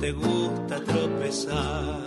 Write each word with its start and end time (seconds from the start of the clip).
Te 0.00 0.12
gusta 0.12 0.76
tropezar. 0.84 2.00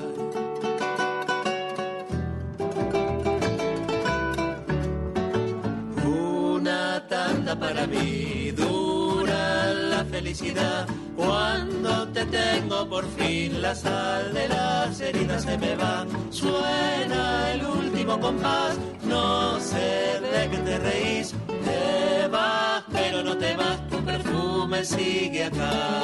Una 6.05 7.07
tanda 7.07 7.59
para 7.59 7.87
mí, 7.87 8.51
dura 8.51 9.73
la 9.73 10.05
felicidad. 10.05 10.87
Cuando 11.15 12.07
te 12.09 12.26
tengo 12.26 12.87
por 12.87 13.05
fin, 13.18 13.62
la 13.62 13.73
sal 13.76 14.34
de 14.34 14.48
las 14.48 14.99
heridas 15.01 15.43
se 15.43 15.57
me 15.57 15.76
va. 15.76 16.05
Suena 16.29 17.53
el 17.53 17.65
último 17.65 18.20
compás, 18.20 18.77
no 19.03 19.59
sé 19.59 20.20
de 20.21 20.49
qué 20.51 20.57
te 20.57 20.77
reís. 20.79 21.34
Te 21.48 22.27
vas, 22.27 22.84
pero 22.91 23.24
no 23.24 23.35
te 23.37 23.55
vas, 23.55 23.87
tu 23.90 23.98
perfume 24.03 24.85
sigue 24.85 25.46
acá. 25.46 25.99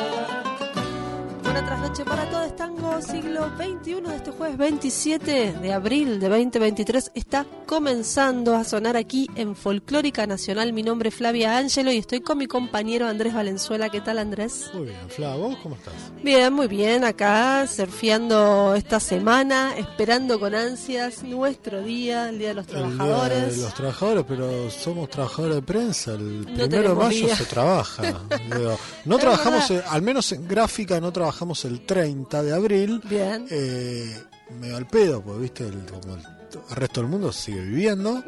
Trasnoche 1.95 2.05
para 2.05 2.29
todos, 2.29 2.55
tango 2.57 3.01
siglo 3.01 3.49
XXI 3.55 4.01
de 4.01 4.15
este 4.17 4.31
jueves 4.31 4.57
27 4.57 5.53
de 5.53 5.73
abril 5.73 6.19
de 6.19 6.27
2023 6.27 7.11
está 7.41 7.65
comenzando 7.65 8.55
a 8.55 8.63
sonar 8.63 8.95
aquí 8.95 9.27
en 9.35 9.55
Folclórica 9.57 10.25
Nacional. 10.25 10.71
Mi 10.71 10.83
nombre 10.83 11.09
es 11.09 11.15
Flavia 11.15 11.57
Ángelo 11.57 11.91
y 11.91 11.97
estoy 11.97 12.21
con 12.21 12.37
mi 12.37 12.45
compañero 12.47 13.07
Andrés 13.07 13.33
Valenzuela. 13.33 13.89
¿Qué 13.89 13.99
tal 13.99 14.19
Andrés? 14.19 14.69
Muy 14.73 14.85
bien, 14.85 15.09
Fla, 15.09 15.35
¿vos 15.35 15.57
cómo 15.61 15.75
estás? 15.75 15.93
Bien, 16.23 16.53
muy 16.53 16.67
bien, 16.67 17.03
acá 17.03 17.67
surfeando 17.67 18.73
esta 18.75 19.01
semana, 19.01 19.75
esperando 19.77 20.39
con 20.39 20.55
ansias 20.55 21.23
nuestro 21.23 21.81
día, 21.81 22.29
el 22.29 22.39
Día 22.39 22.49
de 22.49 22.53
los 22.53 22.67
El 22.69 22.73
día 22.75 22.81
Trabajadores. 22.95 23.55
de 23.57 23.61
los 23.63 23.73
trabajadores, 23.73 24.25
pero 24.27 24.71
somos 24.71 25.09
trabajadores 25.09 25.55
de 25.55 25.61
prensa. 25.61 26.11
El 26.13 26.41
No 26.41 26.53
primero 26.53 26.89
de 26.89 26.95
mayo 26.95 27.25
día. 27.25 27.35
se 27.35 27.45
trabaja. 27.45 28.03
Digo, 28.55 28.77
no 29.03 29.15
Es 29.15 29.21
trabajamos, 29.21 29.71
al 29.89 30.01
menos 30.01 30.31
en 30.31 30.47
gráfica, 30.47 31.01
no 31.01 31.11
trabajamos 31.11 31.65
el 31.65 31.81
30 31.85 32.43
de 32.43 32.53
abril. 32.53 33.01
Bien. 33.09 33.45
Eh, 33.49 34.23
medio 34.59 34.77
al 34.77 34.87
pedo, 34.87 35.21
porque 35.21 35.41
viste, 35.41 35.67
el, 35.67 35.85
como 35.85 36.15
el, 36.15 36.21
el 36.69 36.75
resto 36.75 37.01
del 37.01 37.09
mundo 37.09 37.31
sigue 37.31 37.61
viviendo. 37.61 38.23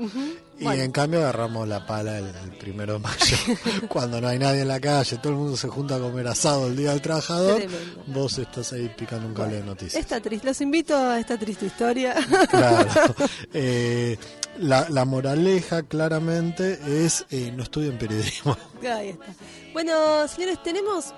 Y 0.59 0.63
Bueno. 0.63 0.81
en 0.81 0.91
cambio 0.91 1.19
agarramos 1.19 1.67
la 1.67 1.85
pala 1.85 2.17
el, 2.17 2.25
el 2.25 2.57
primero 2.57 2.93
de 2.93 2.99
mayo, 2.99 3.37
cuando 3.89 4.19
no 4.19 4.27
hay 4.27 4.39
nadie 4.39 4.61
en 4.61 4.67
la 4.67 4.79
calle, 4.79 5.17
todo 5.17 5.33
el 5.33 5.37
mundo 5.37 5.55
se 5.55 5.67
junta 5.67 5.97
a 5.97 5.99
comer 5.99 6.27
asado 6.27 6.65
el 6.65 6.75
día 6.75 6.89
del 6.91 7.01
trabajador. 7.01 7.57
Tremendo. 7.57 8.03
Vos 8.07 8.39
estás 8.39 8.73
ahí 8.73 8.91
picando 8.97 9.27
un 9.27 9.35
cable 9.35 9.57
de 9.57 9.63
noticias. 9.63 10.01
Está 10.01 10.19
triste, 10.19 10.47
los 10.47 10.59
invito 10.61 10.97
a 10.97 11.19
esta 11.19 11.37
triste 11.37 11.67
historia. 11.67 12.15
Claro. 12.49 12.89
Eh, 13.53 14.17
la, 14.59 14.87
la 14.89 15.05
moraleja 15.05 15.83
claramente 15.83 16.79
es 17.05 17.25
eh, 17.31 17.51
no 17.55 17.63
estudien 17.63 17.97
periodismo. 17.97 18.57
Ahí 18.81 19.09
está. 19.09 19.25
Bueno, 19.73 20.27
señores, 20.27 20.61
tenemos 20.63 21.13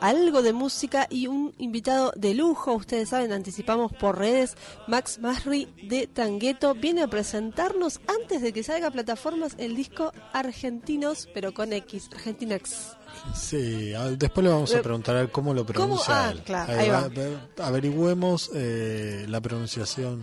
algo 0.00 0.42
de 0.42 0.52
música 0.52 1.06
y 1.10 1.26
un 1.26 1.52
invitado 1.58 2.12
de 2.14 2.34
lujo. 2.34 2.74
Ustedes 2.74 3.08
saben, 3.08 3.32
anticipamos 3.32 3.92
por 3.92 4.18
redes. 4.18 4.56
Max 4.86 5.18
Masri 5.18 5.66
de 5.88 6.06
Tangueto 6.06 6.74
viene 6.74 7.02
a 7.02 7.08
presentarnos 7.08 8.00
antes 8.06 8.40
de 8.42 8.52
que 8.52 8.62
salga 8.62 8.88
a 8.88 8.90
plataformas 8.92 9.54
el 9.58 9.74
disco 9.74 10.12
Argentinos, 10.32 11.28
pero 11.34 11.52
con 11.54 11.72
X, 11.72 12.08
Argentinax. 12.14 12.96
Sí, 13.34 13.92
después 14.18 14.44
le 14.44 14.50
vamos 14.52 14.72
a 14.74 14.78
Eh, 14.78 14.82
preguntar 14.82 15.30
cómo 15.30 15.54
lo 15.54 15.64
pronuncia 15.64 16.28
Ah, 16.28 16.30
él. 16.32 16.42
claro, 16.42 16.72
Ahí 16.72 16.78
ahí 16.80 16.88
va, 16.90 17.00
va. 17.02 17.08
ve- 17.08 17.38
averigüemos 17.62 18.50
eh, 18.54 19.24
la 19.28 19.40
pronunciación 19.40 20.22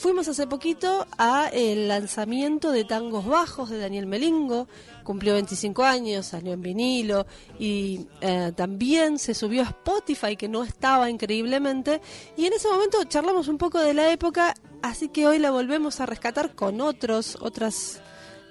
Fuimos 0.02 0.28
hace 0.28 0.48
poquito 0.48 1.06
a 1.20 1.50
el 1.54 1.88
lanzamiento 1.88 2.72
de 2.72 2.86
Tangos 2.86 3.24
Bajos 3.24 3.70
de 3.70 3.78
Daniel 3.78 4.08
Melingo, 4.08 4.68
cumplió 5.04 5.36
25 5.36 5.84
años, 5.84 6.26
salió 6.26 6.54
en 6.54 6.62
vinilo 6.64 7.28
y 7.60 8.08
eh, 8.20 8.52
también 8.56 9.20
se 9.20 9.36
subió 9.36 9.62
a 9.62 9.66
Spotify, 9.66 10.36
que 10.36 10.50
no 10.50 10.64
estaba 10.64 11.08
increíblemente, 11.08 12.02
y 12.36 12.48
en 12.48 12.54
ese 12.54 12.68
momento 12.68 13.04
charlamos 13.04 13.48
un 13.48 13.60
poco 13.60 13.78
de 13.80 13.94
la 13.94 14.12
época, 14.12 14.56
así 14.82 15.08
que 15.10 15.28
hoy 15.28 15.38
la 15.38 15.52
volvemos 15.52 16.00
a 16.00 16.08
rescatar 16.08 16.56
con 16.56 16.82
otros, 16.82 17.38
otras 17.40 18.02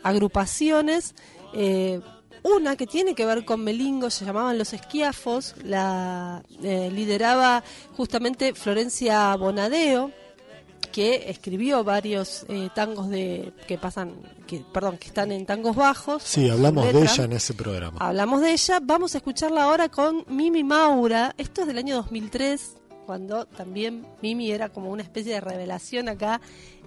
agrupaciones. 0.05 1.16
eh, 1.52 2.00
una 2.42 2.76
que 2.76 2.87
tiene 2.87 3.14
que 3.14 3.25
ver 3.26 3.44
con 3.44 3.62
Melingo, 3.62 4.10
se 4.10 4.25
llamaban 4.25 4.58
Los 4.58 4.72
Esquiafos, 4.72 5.54
la 5.64 6.42
eh, 6.62 6.90
lideraba 6.92 7.62
justamente 7.96 8.54
Florencia 8.54 9.34
Bonadeo, 9.37 10.10
que 10.90 11.31
escribió 11.31 11.84
varios 11.84 12.44
eh, 12.48 12.69
tangos 12.75 13.08
de 13.08 13.52
que 13.66 13.78
pasan, 13.78 14.14
que 14.46 14.64
perdón, 14.72 14.98
que 14.98 15.08
están 15.08 15.32
en 15.32 15.46
tangos 15.46 15.76
bajos. 15.76 16.22
Sí, 16.22 16.48
hablamos 16.48 16.92
de 16.92 17.02
ella 17.02 17.25
en 17.25 17.32
ese 17.32 17.54
programa. 17.54 17.98
Hablamos 18.00 18.40
de 18.40 18.52
ella, 18.52 18.81
vamos 18.82 19.14
a 19.14 19.19
escucharla 19.19 19.64
ahora 19.64 19.88
con 19.88 20.25
Mimi 20.28 20.64
Maura. 20.64 21.34
Esto 21.38 21.62
es 21.62 21.66
del 21.69 21.78
año 21.78 21.96
2003, 21.96 22.76
cuando 23.06 23.46
también 23.46 24.06
Mimi 24.22 24.50
era 24.50 24.69
como 24.69 24.90
una 24.90 25.02
especie 25.02 25.34
de 25.34 25.40
revelación 25.40 26.08
acá 26.08 26.40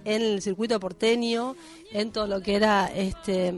en 0.05 0.21
el 0.21 0.41
circuito 0.41 0.79
porteño, 0.79 1.55
en 1.91 2.11
todo 2.11 2.27
lo 2.27 2.41
que 2.41 2.55
era 2.55 2.88
este 2.94 3.53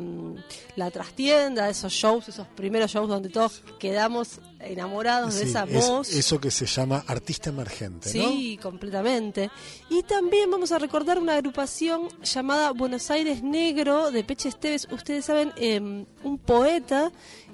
la 0.75 0.91
trastienda, 0.91 1.69
esos 1.69 1.91
shows, 1.93 2.29
esos 2.29 2.47
primeros 2.47 2.91
shows 2.91 3.07
donde 3.09 3.29
todos 3.29 3.63
quedamos 3.79 4.39
enamorados 4.59 5.35
de 5.35 5.43
Sí, 5.43 5.49
esa 5.49 5.63
es 5.63 5.87
voz. 5.87 6.09
eso 6.13 6.39
que 6.39 6.51
se 6.51 6.65
llama 6.65 7.03
artista 7.07 7.49
emergente, 7.49 8.09
¿no? 8.17 8.29
Sí, 8.29 8.59
completamente. 8.61 9.49
Y 9.89 10.03
también 10.03 10.49
vamos 10.51 10.71
a 10.71 10.79
recordar 10.79 11.19
una 11.19 11.35
agrupación 11.35 12.09
llamada 12.23 12.71
Buenos 12.71 13.09
Aires 13.11 13.41
Negro 13.43 14.11
de 14.11 14.23
Peche 14.23 14.49
Esteves. 14.49 14.87
Ustedes 14.91 15.25
saben, 15.25 15.51
eh, 15.57 15.79
un 15.79 16.37
poeta 16.37 17.11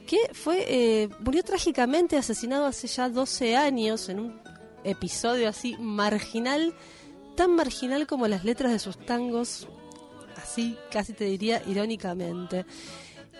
que 0.08 0.18
fue 0.34 0.66
eh, 0.68 1.10
murió 1.20 1.44
trágicamente 1.44 2.18
asesinado 2.18 2.66
hace 2.66 2.88
ya 2.88 3.08
12 3.08 3.56
años 3.56 4.10
en 4.10 4.20
un 4.20 4.42
episodio 4.84 5.48
así 5.48 5.76
marginal, 5.80 6.74
tan 7.42 7.56
marginal 7.56 8.06
como 8.06 8.28
las 8.28 8.44
letras 8.44 8.72
de 8.72 8.78
sus 8.78 9.04
tangos, 9.04 9.68
así 10.38 10.78
casi 10.92 11.12
te 11.14 11.26
diría 11.26 11.60
irónicamente. 11.66 12.68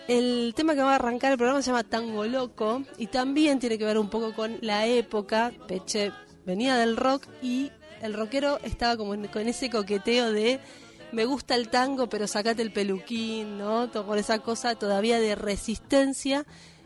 El 0.08 0.54
tema 0.56 0.74
que 0.74 0.80
va 0.80 0.90
a 0.90 0.94
arrancar 0.96 1.30
el 1.30 1.38
programa 1.38 1.62
se 1.62 1.70
llama 1.70 1.84
Tango 1.84 2.24
Loco 2.24 2.82
y 2.98 3.06
también 3.06 3.60
tiene 3.60 3.78
que 3.78 3.84
ver 3.84 3.98
un 3.98 4.10
poco 4.10 4.34
con 4.34 4.58
la 4.60 4.88
época. 4.88 5.52
Peche 5.68 6.10
venía 6.44 6.74
del 6.78 6.96
rock 6.96 7.28
y 7.42 7.70
el 8.00 8.14
rockero 8.14 8.58
estaba 8.64 8.96
como 8.96 9.14
con 9.30 9.46
ese 9.46 9.70
coqueteo 9.70 10.32
de 10.32 10.58
me 11.12 11.24
gusta 11.24 11.54
el 11.54 11.68
tango 11.68 12.08
pero 12.08 12.26
sacate 12.26 12.60
el 12.60 12.72
peluquín, 12.72 13.56
¿no? 13.56 13.88
Con 13.92 14.18
esa 14.18 14.40
cosa 14.40 14.74
todavía 14.74 15.20
de 15.20 15.36
resistencia 15.36 16.44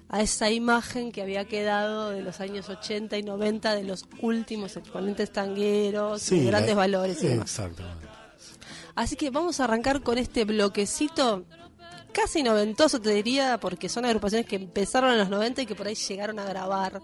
a 0.08 0.22
esa 0.22 0.50
imagen 0.50 1.10
que 1.12 1.22
había 1.22 1.44
quedado 1.46 2.10
de 2.10 2.22
los 2.22 2.40
años 2.40 2.68
80 2.68 3.18
y 3.18 3.22
90 3.22 3.74
de 3.74 3.84
los 3.84 4.04
últimos 4.20 4.76
exponentes 4.76 5.32
tangueros, 5.32 6.22
Sí, 6.22 6.40
de 6.40 6.46
grandes 6.46 6.70
la- 6.70 6.76
valores 6.76 7.22
y 7.22 7.28
demás. 7.28 7.50
Exactamente. 7.50 8.06
Así 8.94 9.16
que 9.16 9.30
vamos 9.30 9.60
a 9.60 9.64
arrancar 9.64 10.02
con 10.02 10.16
este 10.18 10.44
bloquecito 10.44 11.44
casi 12.12 12.42
noventoso, 12.42 13.00
te 13.00 13.10
diría, 13.10 13.58
porque 13.58 13.88
son 13.88 14.04
agrupaciones 14.06 14.46
que 14.46 14.56
empezaron 14.56 15.10
en 15.12 15.18
los 15.18 15.28
90 15.28 15.62
y 15.62 15.66
que 15.66 15.74
por 15.74 15.86
ahí 15.86 15.94
llegaron 15.94 16.38
a 16.38 16.44
grabar 16.44 17.02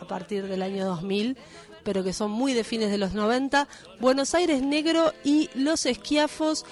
a 0.00 0.06
partir 0.06 0.46
del 0.46 0.62
año 0.62 0.86
2000, 0.86 1.36
pero 1.84 2.02
que 2.04 2.12
son 2.14 2.30
muy 2.30 2.54
de 2.54 2.64
fines 2.64 2.90
de 2.90 2.96
los 2.98 3.12
90. 3.14 3.68
Buenos 4.00 4.34
Aires 4.34 4.62
Negro 4.62 5.12
y 5.24 5.50
Los 5.54 5.84
Esquiafos. 5.86 6.64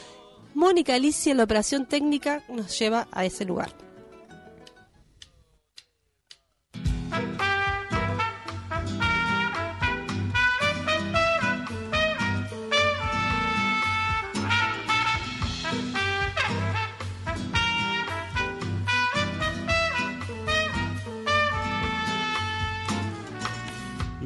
Mónica 0.54 0.94
Alicia 0.94 1.32
en 1.32 1.36
la 1.38 1.44
operación 1.44 1.84
técnica 1.86 2.44
nos 2.48 2.78
lleva 2.78 3.08
a 3.12 3.26
ese 3.26 3.44
lugar. 3.44 3.72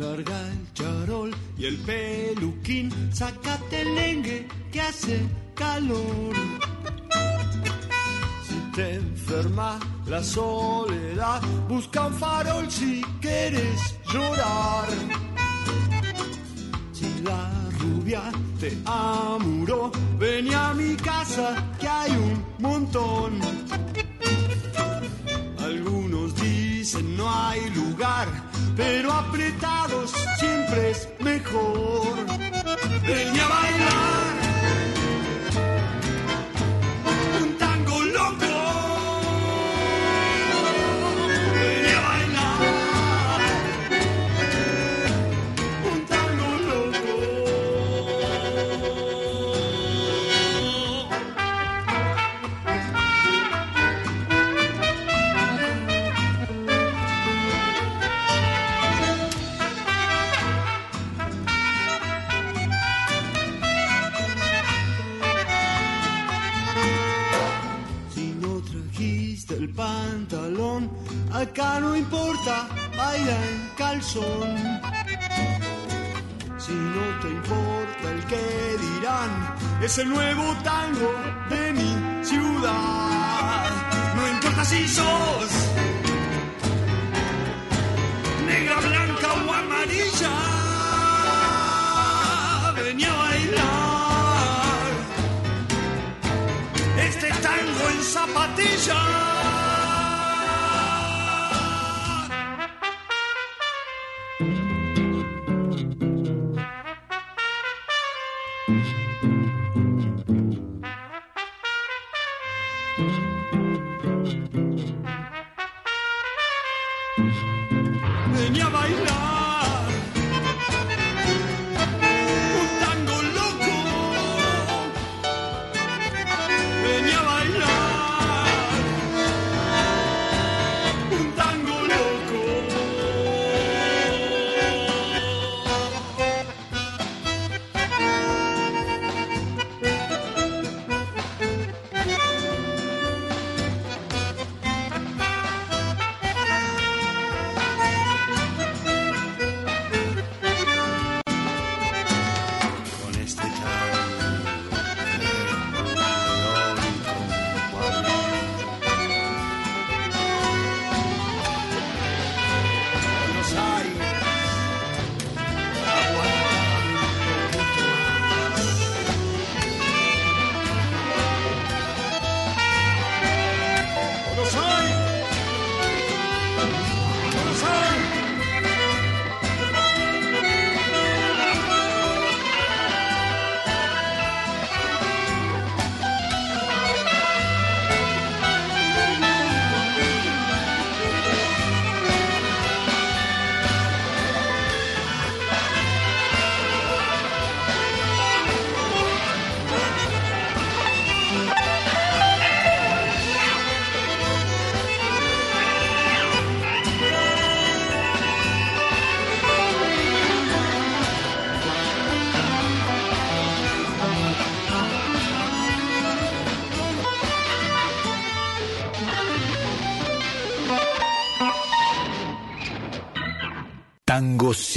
Larga 0.01 0.49
el 0.51 0.73
charol 0.73 1.31
y 1.59 1.67
el 1.67 1.77
peluquín, 1.79 2.91
sácate 3.13 3.83
el 3.83 3.95
lengue 3.95 4.49
que 4.73 4.81
hace 4.81 5.21
calor. 5.55 6.35
Te 8.75 8.95
enferma 8.95 9.81
la 10.07 10.23
soledad, 10.23 11.43
busca 11.69 12.07
un 12.07 12.15
farol 12.15 12.71
si 12.71 13.03
quieres 13.21 13.97
llorar. 14.13 14.89
Si 16.93 17.21
la 17.23 17.51
rubia 17.81 18.23
te 18.61 18.79
amuró, 18.85 19.91
ven 20.19 20.55
a 20.55 20.73
mi 20.75 20.95
casa 20.97 21.57
que 21.81 21.89
hay 21.89 22.13
un 22.13 22.45
montón. 22.59 23.41
Algunos 25.59 26.35
dicen 26.37 27.17
no 27.17 27.29
hay 27.29 27.69
lugar, 27.71 28.29
pero 28.77 29.13
apretados 29.13 30.13
siempre 30.39 30.91
es 30.91 31.09
mejor. 31.19 32.15
Ven 33.05 33.41
a 33.41 33.49
bailar 33.49 34.30
Si 74.11 74.19
no 76.73 77.21
te 77.23 77.29
importa 77.29 78.11
el 78.11 78.25
que 78.27 78.77
dirán, 78.81 79.31
es 79.81 79.99
el 79.99 80.09
nuevo 80.09 80.53
tango 80.65 81.13
de 81.49 81.60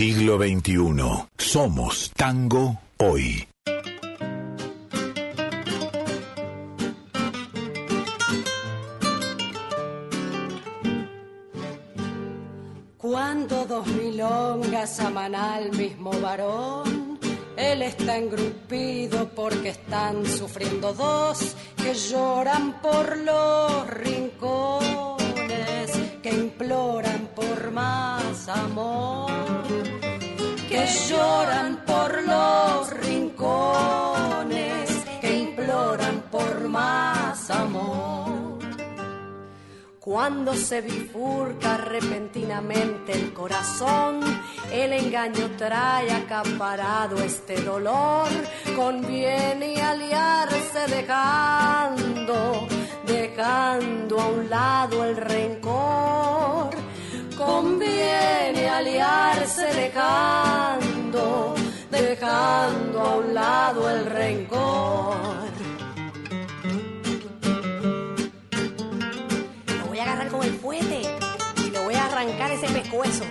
siglo 0.04 0.38
XXI. 0.38 1.30
Somos 1.38 2.12
tango 2.14 2.78
hoy. 2.98 3.48
Cuando 12.98 13.64
dos 13.64 13.88
milongas 13.88 15.00
aman 15.00 15.36
al 15.36 15.72
mismo 15.72 16.12
varón, 16.20 17.18
él 17.56 17.82
está 17.84 18.18
engrupido 18.18 19.30
porque 19.30 19.70
están 19.70 20.26
sufriendo 20.26 20.92
dos 20.92 21.56
que 21.78 21.94
lloran 21.94 22.82
por 22.82 23.18
los 23.20 23.88
rincones, 23.90 25.22
que 26.22 26.30
imploran 26.30 27.30
por 27.34 27.72
más 27.72 28.50
amor, 28.50 29.03
lloran 31.10 31.84
por 31.86 32.24
los 32.24 32.90
rincones, 33.06 34.90
que 35.22 35.40
imploran 35.40 36.24
por 36.32 36.68
más 36.70 37.50
amor. 37.50 38.24
Cuando 40.00 40.54
se 40.54 40.82
bifurca 40.82 41.78
repentinamente 41.78 43.14
el 43.14 43.32
corazón, 43.34 44.20
el 44.70 44.92
engaño 44.92 45.52
trae 45.58 46.12
acaparado 46.12 47.24
este 47.24 47.62
dolor. 47.62 48.28
Conviene 48.76 49.82
aliarse 49.82 50.88
dejando, 50.88 52.68
dejando 53.08 54.20
a 54.20 54.28
un 54.28 54.50
lado 54.50 55.06
el 55.06 55.16
rencor. 55.16 56.73
Conviene 57.46 58.70
aliarse 58.70 59.66
dejando, 59.74 61.56
dejando 61.92 63.02
a 63.02 63.16
un 63.18 63.34
lado 63.34 63.90
el 63.90 64.06
rencor. 64.06 65.16
Lo 69.80 69.86
voy 69.88 70.00
a 70.00 70.04
agarrar 70.04 70.28
con 70.30 70.44
el 70.44 70.54
fuete 70.54 71.02
y 71.66 71.70
le 71.70 71.80
voy 71.84 71.96
a 71.96 72.06
arrancar 72.06 72.52
ese 72.52 72.68
pescuezo. 72.68 73.26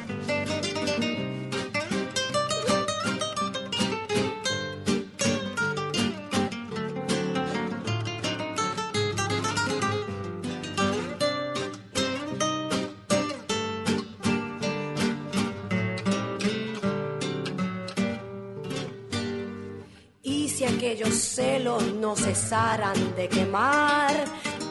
Aquellos 20.83 21.15
celos 21.15 21.81
no 21.95 22.17
cesaran 22.17 23.15
de 23.15 23.29
quemar. 23.29 24.11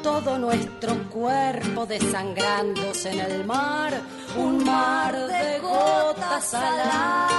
Todo 0.04 0.38
nuestro 0.38 1.10
cuerpo 1.10 1.86
desangrándose 1.86 3.12
en 3.12 3.20
el 3.22 3.46
mar, 3.46 3.94
un 4.36 4.62
mar 4.62 5.16
de 5.16 5.60
gotas 5.60 6.44
saladas, 6.50 7.38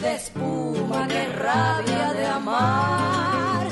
de 0.00 0.14
espuma 0.16 1.06
que 1.06 1.28
rabia 1.28 2.12
de 2.14 2.26
amar, 2.26 3.68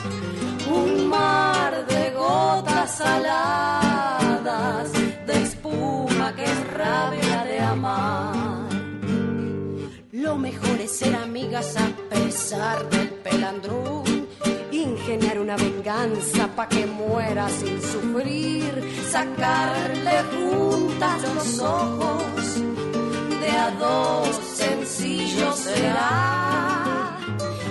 un 0.70 1.08
mar 1.08 1.84
de 1.84 2.10
gotas 2.12 2.96
saladas, 2.96 4.92
de 5.26 5.42
espuma 5.42 6.32
que 6.36 6.46
rabia 6.76 7.44
de 7.44 7.58
amar. 7.58 8.57
Lo 10.18 10.36
mejor 10.36 10.80
es 10.80 10.98
ser 10.98 11.14
amigas 11.14 11.76
a 11.76 11.86
pesar 12.10 12.90
del 12.90 13.08
pelandrún. 13.22 14.26
Ingeniar 14.72 15.38
una 15.38 15.56
venganza 15.56 16.48
pa' 16.56 16.68
que 16.68 16.86
muera 16.86 17.48
sin 17.48 17.80
sufrir. 17.80 18.72
Sacarle 19.12 20.24
juntas 20.32 21.22
los 21.22 21.60
ojos. 21.60 22.56
De 23.42 23.50
a 23.50 23.70
dos 23.78 24.40
sencillo 24.56 25.52
será. 25.52 27.16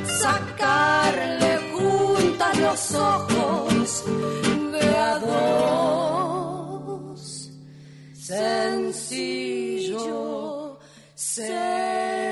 Sacarle 0.06 1.60
juntas 1.74 2.58
los 2.60 2.96
ojos. 2.96 4.06
De 4.72 4.98
a 4.98 5.20
dos 5.20 7.52
sencillo 8.14 9.98
será. 11.14 12.27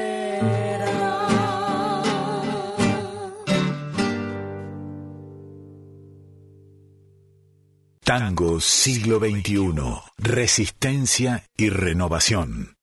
Tango 8.06 8.62
siglo 8.62 9.18
XXI. 9.18 9.74
Resistencia 10.20 11.44
y 11.58 11.72
renovación. 11.72 12.78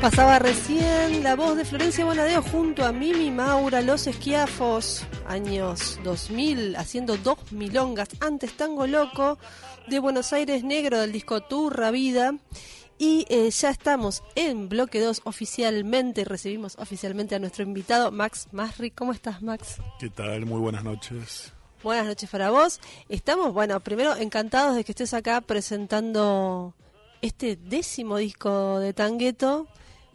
Pasaba 0.00 0.38
recién 0.38 1.22
la 1.22 1.36
voz 1.36 1.58
de 1.58 1.66
Florencia 1.66 2.06
Bonadeo 2.06 2.40
junto 2.40 2.82
a 2.82 2.92
Mimi 2.92 3.30
Maura, 3.30 3.82
Los 3.82 4.06
Esquiafos, 4.06 5.04
años 5.28 6.00
2000, 6.02 6.76
haciendo 6.76 7.18
dos 7.18 7.52
milongas, 7.52 8.08
antes 8.20 8.56
Tango 8.56 8.86
Loco, 8.86 9.38
de 9.88 9.98
Buenos 9.98 10.32
Aires 10.32 10.64
Negro, 10.64 10.98
del 10.98 11.12
disco 11.12 11.42
Turra 11.42 11.90
Vida. 11.90 12.36
Y 12.98 13.26
eh, 13.28 13.50
ya 13.50 13.70
estamos 13.70 14.22
en 14.36 14.70
bloque 14.70 15.00
2 15.00 15.22
oficialmente, 15.24 16.24
recibimos 16.24 16.76
oficialmente 16.78 17.34
a 17.34 17.38
nuestro 17.38 17.62
invitado 17.62 18.10
Max 18.10 18.48
Masri. 18.52 18.90
¿Cómo 18.90 19.12
estás, 19.12 19.42
Max? 19.42 19.76
¿Qué 20.00 20.08
tal? 20.08 20.46
Muy 20.46 20.60
buenas 20.60 20.82
noches. 20.82 21.52
Buenas 21.82 22.06
noches 22.06 22.30
para 22.30 22.50
vos. 22.50 22.80
Estamos, 23.10 23.52
bueno, 23.52 23.80
primero 23.80 24.16
encantados 24.16 24.76
de 24.76 24.82
que 24.84 24.92
estés 24.92 25.12
acá 25.12 25.42
presentando 25.42 26.74
este 27.20 27.56
décimo 27.56 28.16
disco 28.16 28.78
de 28.80 28.94
Tangueto 28.94 29.66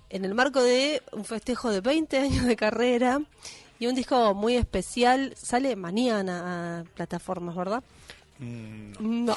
en 0.10 0.26
el 0.26 0.34
marco 0.34 0.64
de 0.64 1.04
un 1.12 1.24
festejo 1.24 1.70
de 1.70 1.82
20 1.82 2.18
años 2.18 2.46
de 2.46 2.56
carrera 2.56 3.22
y 3.80 3.88
un 3.88 3.96
disco 3.96 4.34
muy 4.34 4.56
especial. 4.56 5.34
Sale 5.38 5.76
mañana 5.76 6.80
a 6.80 6.84
plataformas, 6.96 7.56
¿verdad? 7.56 7.84
No. 8.42 9.36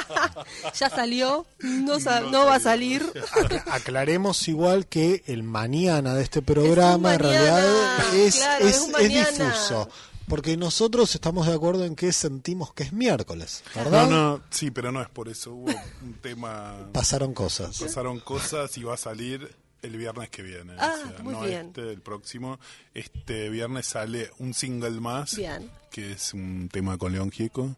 ya 0.74 0.88
salió, 0.90 1.44
no, 1.60 1.98
sa- 2.00 2.20
no 2.20 2.46
va 2.46 2.56
a 2.56 2.60
salir. 2.60 3.02
Acla- 3.32 3.64
Aclaremos 3.72 4.46
igual 4.48 4.86
que 4.86 5.22
el 5.26 5.42
mañana 5.42 6.14
de 6.14 6.22
este 6.22 6.40
programa 6.42 7.10
Es 7.14 7.20
en 7.20 7.20
realidad 7.20 8.14
es, 8.14 8.36
claro, 8.36 8.66
es, 8.66 9.08
difuso. 9.08 9.88
Porque 10.28 10.56
nosotros 10.56 11.14
estamos 11.14 11.46
de 11.48 11.54
acuerdo 11.54 11.84
en 11.84 11.96
que 11.96 12.12
sentimos 12.12 12.72
que 12.72 12.84
es 12.84 12.92
miércoles, 12.92 13.64
¿verdad? 13.74 14.08
No, 14.08 14.36
no, 14.36 14.42
sí, 14.50 14.70
pero 14.70 14.92
no 14.92 15.02
es 15.02 15.08
por 15.08 15.28
eso. 15.28 15.52
Hubo 15.52 15.72
un 16.02 16.14
tema. 16.14 16.76
Pasaron 16.92 17.34
cosas. 17.34 17.78
Pasaron 17.80 18.20
cosas 18.20 18.78
y 18.78 18.84
va 18.84 18.94
a 18.94 18.98
salir 18.98 19.52
el 19.82 19.96
viernes 19.96 20.30
que 20.30 20.42
viene. 20.42 20.74
Ah, 20.78 20.94
o 20.96 21.08
sea, 21.08 21.22
muy 21.24 21.34
no 21.34 21.40
bien. 21.42 21.66
este, 21.66 21.90
el 21.90 22.00
próximo. 22.00 22.60
Este 22.94 23.48
viernes 23.50 23.84
sale 23.86 24.30
un 24.38 24.54
single 24.54 24.92
más. 25.00 25.34
Bien. 25.36 25.68
Que 25.90 26.12
es 26.12 26.32
un 26.34 26.68
tema 26.72 26.96
con 26.96 27.12
León 27.12 27.30
Gieco. 27.32 27.74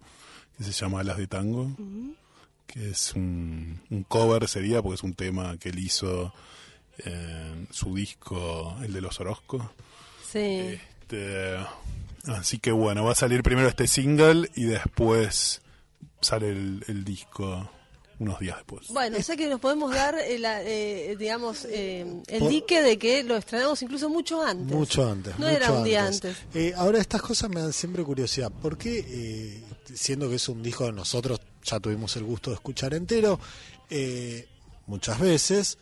Que 0.58 0.64
se 0.64 0.72
llama 0.72 1.00
Alas 1.00 1.16
de 1.18 1.26
Tango. 1.26 1.70
Que 2.66 2.90
es 2.90 3.12
un, 3.14 3.80
un 3.90 4.02
cover, 4.04 4.48
sería, 4.48 4.80
porque 4.82 4.94
es 4.96 5.02
un 5.02 5.14
tema 5.14 5.56
que 5.58 5.68
él 5.70 5.78
hizo 5.78 6.32
en 6.98 7.68
su 7.70 7.94
disco, 7.94 8.76
el 8.82 8.92
de 8.92 9.00
los 9.00 9.18
Orozcos. 9.20 9.62
Sí. 10.30 10.38
Este, 10.38 11.56
así 12.26 12.58
que 12.58 12.72
bueno, 12.72 13.04
va 13.04 13.12
a 13.12 13.16
salir 13.16 13.42
primero 13.42 13.68
este 13.68 13.86
single 13.86 14.48
y 14.54 14.64
después 14.64 15.60
sale 16.20 16.50
el, 16.50 16.84
el 16.88 17.04
disco 17.04 17.70
unos 18.20 18.38
días 18.40 18.56
después. 18.56 18.88
Bueno, 18.88 19.18
o 19.18 19.22
sea 19.22 19.36
que 19.36 19.48
nos 19.48 19.60
podemos 19.60 19.92
dar, 19.92 20.14
eh, 20.18 20.38
la, 20.38 20.62
eh, 20.62 21.16
digamos, 21.18 21.66
eh, 21.68 22.22
el 22.28 22.38
Por- 22.38 22.48
dique 22.48 22.80
de 22.82 22.96
que 22.98 23.24
lo 23.24 23.36
estrenamos 23.36 23.82
incluso 23.82 24.08
mucho 24.08 24.42
antes. 24.42 24.74
Mucho 24.74 25.08
antes. 25.10 25.38
No 25.38 25.46
mucho 25.46 25.56
era 25.56 25.72
un 25.72 25.84
día 25.84 26.06
antes. 26.06 26.36
Eh, 26.54 26.72
ahora, 26.76 26.98
estas 27.00 27.20
cosas 27.22 27.50
me 27.50 27.60
dan 27.60 27.72
siempre 27.72 28.02
curiosidad. 28.04 28.50
¿Por 28.50 28.78
qué, 28.78 29.04
eh, 29.06 29.62
siendo 29.94 30.28
que 30.28 30.36
es 30.36 30.48
un 30.48 30.62
disco 30.62 30.84
de 30.86 30.92
nosotros, 30.92 31.40
ya 31.64 31.80
tuvimos 31.80 32.16
el 32.16 32.24
gusto 32.24 32.50
de 32.50 32.54
escuchar 32.56 32.94
entero, 32.94 33.38
eh, 33.90 34.48
muchas 34.86 35.18
veces, 35.20 35.78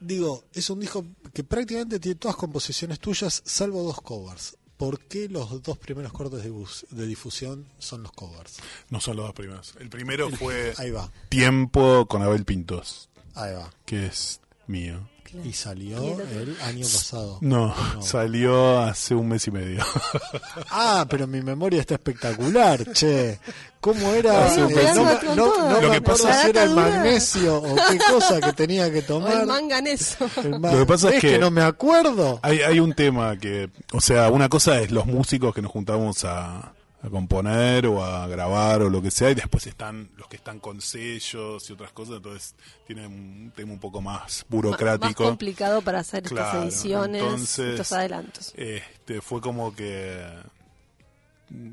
digo, 0.00 0.44
es 0.52 0.70
un 0.70 0.80
disco 0.80 1.04
que 1.32 1.44
prácticamente 1.44 2.00
tiene 2.00 2.16
todas 2.16 2.36
composiciones 2.36 2.98
tuyas, 3.00 3.42
salvo 3.44 3.82
dos 3.82 4.00
covers. 4.00 4.56
¿Por 4.76 4.98
qué 5.00 5.28
los 5.28 5.62
dos 5.62 5.76
primeros 5.76 6.10
cortes 6.12 6.42
de, 6.42 6.48
bus- 6.48 6.86
de 6.90 7.06
difusión 7.06 7.68
son 7.78 8.02
los 8.02 8.12
covers? 8.12 8.56
No 8.88 8.98
son 8.98 9.16
los 9.16 9.26
dos 9.26 9.34
primeros. 9.34 9.74
El 9.78 9.90
primero 9.90 10.30
fue 10.30 10.72
Ahí 10.78 10.90
va, 10.90 11.12
Tiempo 11.28 12.06
con 12.06 12.22
Abel 12.22 12.46
Pintos, 12.46 13.10
ahí 13.34 13.52
va. 13.52 13.70
que 13.84 14.06
es 14.06 14.40
mío. 14.66 15.06
Y 15.44 15.52
salió 15.52 16.02
Y 16.04 16.08
el 16.10 16.56
año 16.62 16.82
pasado. 16.84 17.38
No, 17.40 17.74
No. 17.94 18.02
salió 18.02 18.80
hace 18.80 19.14
un 19.14 19.28
mes 19.28 19.46
y 19.46 19.50
medio. 19.50 19.84
Ah, 20.70 21.06
pero 21.08 21.26
mi 21.26 21.40
memoria 21.42 21.80
está 21.80 21.94
espectacular, 21.94 22.92
che. 22.92 23.38
¿Cómo 23.80 24.12
era? 24.12 24.44
Venimos 24.54 24.72
Eh, 24.72 25.18
no, 25.34 25.34
no- 25.70 25.80
Lo 25.80 25.90
que 25.90 26.00
pasa- 26.02 26.42
si 26.42 26.50
era 26.50 26.64
el 26.64 26.74
magnesio 26.74 27.56
o 27.58 27.74
qué 27.90 27.98
cosa 28.10 28.40
que 28.40 28.52
tenía 28.52 28.90
que 28.92 28.98
O 29.02 29.04
tomar. 29.04 29.40
el 29.40 29.46
manganeso. 29.46 30.28
El 30.42 30.50
Lo 30.52 30.70
que 30.78 30.86
pasa 30.86 31.08
es 31.08 31.14
¿Ves 31.14 31.20
que- 31.22 31.38
no 31.38 31.50
me 31.50 31.62
acuerdo. 31.62 32.38
Hay, 32.42 32.60
hay 32.60 32.78
un 32.80 32.92
tema 32.92 33.36
que, 33.38 33.70
o 33.92 34.00
sea, 34.00 34.28
una 34.30 34.48
cosa 34.48 34.80
es 34.80 34.90
los 34.90 35.06
músicos 35.06 35.54
que 35.54 35.62
nos 35.62 35.70
juntamos 35.72 36.24
a, 36.24 36.72
a 37.02 37.08
componer 37.08 37.86
o 37.86 38.04
a 38.04 38.26
grabar 38.26 38.82
o 38.82 38.90
lo 38.90 39.00
que 39.00 39.10
sea, 39.10 39.30
y 39.30 39.34
después 39.34 39.66
están 39.66 40.10
los 40.18 40.28
que 40.28 40.36
están 40.36 40.60
con 40.60 40.80
sellos 40.82 41.68
y 41.70 41.72
otras 41.72 41.92
cosas, 41.92 42.16
entonces 42.16 42.54
tiene 42.86 43.06
un 43.06 43.52
tema 43.56 43.72
un 43.72 43.78
poco 43.78 44.02
más 44.02 44.20
Más 44.22 44.44
burocrático. 44.48 45.24
complicado 45.24 45.80
para 45.80 46.00
hacer 46.00 46.24
estas 46.26 46.54
ediciones, 46.56 47.22
entonces- 47.22 47.70
estos 47.70 47.92
adelantos. 47.92 48.52
Este, 48.54 49.20
fue 49.22 49.40
como 49.40 49.74
que 49.74 50.22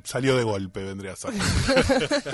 salió 0.03 0.37
de 0.37 0.43
golpe, 0.43 0.83
vendría 0.83 1.13
a 1.13 1.15
ser. 1.17 1.33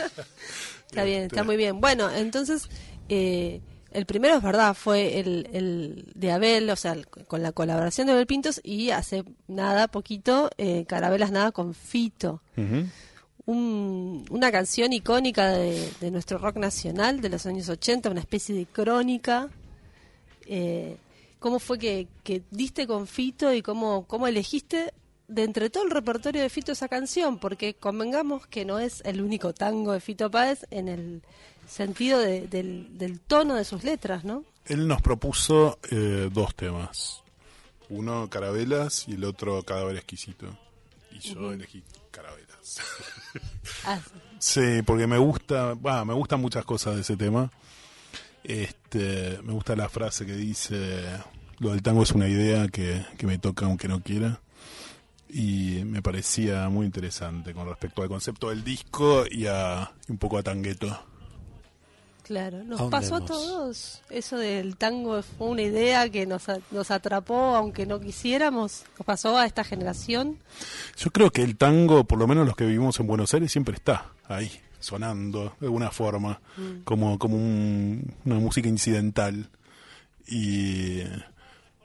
Está 0.88 1.04
bien, 1.06 1.24
está 1.24 1.44
muy 1.44 1.58
bien. 1.58 1.82
Bueno, 1.82 2.12
entonces, 2.12 2.70
eh, 3.10 3.62
el 3.94 4.06
primero 4.06 4.36
es 4.36 4.44
verdad, 4.44 4.74
fue 4.74 5.20
el, 5.20 5.48
el 5.54 6.12
de 6.16 6.32
Abel, 6.32 6.70
o 6.70 6.76
sea, 6.76 6.94
el- 6.94 7.08
con 7.08 7.42
la 7.44 7.52
colaboración 7.52 8.08
de 8.08 8.14
Abel 8.14 8.28
Pintos 8.28 8.60
y 8.64 8.90
hace 8.92 9.24
nada, 9.48 9.88
poquito, 9.88 10.50
eh, 10.58 10.86
Carabelas 10.88 11.32
Nada 11.32 11.52
con 11.52 11.74
Fito. 11.74 12.42
Un- 13.46 14.26
una 14.30 14.52
canción 14.52 14.94
icónica 14.94 15.50
de, 15.50 15.90
de 16.00 16.12
nuestro 16.12 16.38
rock 16.38 16.56
nacional 16.58 17.20
de 17.20 17.28
los 17.30 17.46
años 17.46 17.68
80, 17.68 18.10
una 18.10 18.22
especie 18.22 18.56
de 18.56 18.66
crónica. 18.66 19.50
Eh, 20.48 20.98
¿Cómo 21.40 21.60
fue 21.60 21.78
que, 21.78 22.08
que 22.24 22.42
diste 22.52 22.88
con 22.88 23.06
Fito 23.06 23.54
y 23.54 23.62
cómo, 23.62 24.06
cómo 24.08 24.28
elegiste 24.28 24.94
de 25.28 25.44
entre 25.44 25.70
todo 25.70 25.84
el 25.84 25.92
repertorio 25.92 26.42
de 26.42 26.50
Fito 26.50 26.72
esa 26.72 26.88
canción? 26.88 27.38
Porque 27.38 27.74
convengamos 27.74 28.48
que 28.48 28.64
no 28.64 28.80
es 28.80 29.02
el 29.04 29.22
único 29.22 29.54
tango 29.54 29.92
de 29.92 30.00
Fito 30.00 30.32
Páez 30.32 30.66
en 30.72 30.88
el 30.88 31.22
sentido 31.68 32.20
de- 32.20 32.48
del, 32.48 32.98
del 32.98 33.20
tono 33.20 33.56
de 33.56 33.64
sus 33.66 33.84
letras, 33.84 34.24
¿no? 34.24 34.44
Él 34.66 34.88
nos 34.88 35.02
propuso 35.02 35.80
eh, 35.92 36.30
dos 36.32 36.56
temas. 36.56 37.22
Uno, 37.90 38.30
Carabelas, 38.30 39.06
y 39.08 39.14
el 39.14 39.24
otro, 39.26 39.62
Cadáver 39.64 39.96
Exquisito. 39.98 40.58
Y 41.12 41.20
yo 41.20 41.52
elegí 41.52 41.84
Carabelas. 42.12 42.80
Ah, 43.86 44.00
Sí, 44.40 44.82
porque 44.86 45.08
me 45.08 45.18
gusta, 45.18 45.74
bah, 45.74 46.04
me 46.06 46.14
gustan 46.14 46.40
muchas 46.42 46.66
cosas 46.66 46.96
de 46.96 47.02
ese 47.02 47.16
tema. 47.18 47.50
Este, 48.44 49.40
me 49.44 49.54
gusta 49.54 49.76
la 49.76 49.88
frase 49.90 50.26
que 50.26 50.36
dice, 50.36 51.04
lo 51.60 51.72
del 51.72 51.82
tango 51.82 52.04
es 52.04 52.12
una 52.12 52.28
idea 52.28 52.68
que, 52.68 53.06
que 53.18 53.26
me 53.28 53.38
toca 53.38 53.66
aunque 53.66 53.88
no 53.88 54.02
quiera. 54.02 54.42
Y 55.30 55.82
me 55.86 56.02
parecía 56.02 56.68
muy 56.70 56.86
interesante 56.86 57.54
con 57.54 57.68
respecto 57.68 58.04
al 58.04 58.10
concepto 58.10 58.50
del 58.50 58.64
disco 58.64 59.24
y 59.30 59.48
a 59.48 59.92
y 60.08 60.12
un 60.12 60.18
poco 60.18 60.38
a 60.38 60.44
Tangueto. 60.44 61.04
Claro, 62.24 62.64
nos 62.64 62.80
pasó 62.90 63.16
a 63.16 63.20
todos. 63.26 64.02
Eso 64.10 64.38
del 64.38 64.76
tango 64.78 65.22
fue 65.22 65.48
una 65.48 65.62
idea 65.62 66.10
que 66.10 66.26
nos, 66.26 66.44
nos 66.72 66.90
atrapó 66.92 67.56
aunque 67.56 67.86
no 67.86 68.00
quisiéramos. 68.00 68.84
Nos 68.98 69.06
pasó 69.06 69.38
a 69.38 69.46
esta 69.46 69.64
generación. 69.64 70.40
Yo 70.98 71.12
creo 71.12 71.32
que 71.32 71.44
el 71.44 71.56
tango, 71.58 72.04
por 72.06 72.18
lo 72.18 72.28
menos 72.28 72.46
los 72.46 72.56
que 72.56 72.66
vivimos 72.66 73.00
en 73.00 73.08
Buenos 73.08 73.34
Aires, 73.34 73.52
siempre 73.52 73.76
está 73.76 74.08
ahí, 74.28 74.52
sonando 74.80 75.54
de 75.60 75.68
alguna 75.68 75.92
forma, 75.92 76.42
como, 76.84 77.20
como 77.20 77.36
un- 77.36 78.14
una 78.26 78.36
música 78.40 78.68
incidental. 78.68 79.50
Y, 80.28 81.02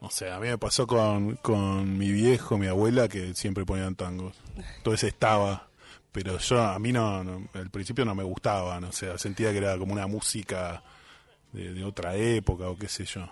o 0.00 0.10
sea, 0.10 0.36
a 0.36 0.40
mí 0.40 0.48
me 0.48 0.58
pasó 0.58 0.86
con, 0.86 1.36
con 1.36 1.98
mi 1.98 2.10
viejo, 2.12 2.56
mi 2.58 2.66
abuela, 2.66 3.08
que 3.08 3.34
siempre 3.34 3.64
ponían 3.64 3.94
tangos. 3.96 4.34
Entonces 4.78 5.08
estaba, 5.12 5.67
pero 6.12 6.38
yo, 6.38 6.62
a 6.62 6.78
mí 6.78 6.92
no, 6.92 7.22
no- 7.24 7.48
al 7.54 7.70
principio 7.70 8.04
no 8.04 8.14
me 8.14 8.22
gustaban, 8.24 8.84
o 8.84 8.92
sea, 8.92 9.18
sentía 9.18 9.52
que 9.52 9.58
era 9.58 9.76
como 9.78 9.92
una 9.92 10.06
música 10.06 10.82
de, 11.52 11.82
otra 11.84 12.14
época 12.16 12.68
o 12.68 12.76
qué 12.76 12.88
sé 12.88 13.04
yo 13.04 13.28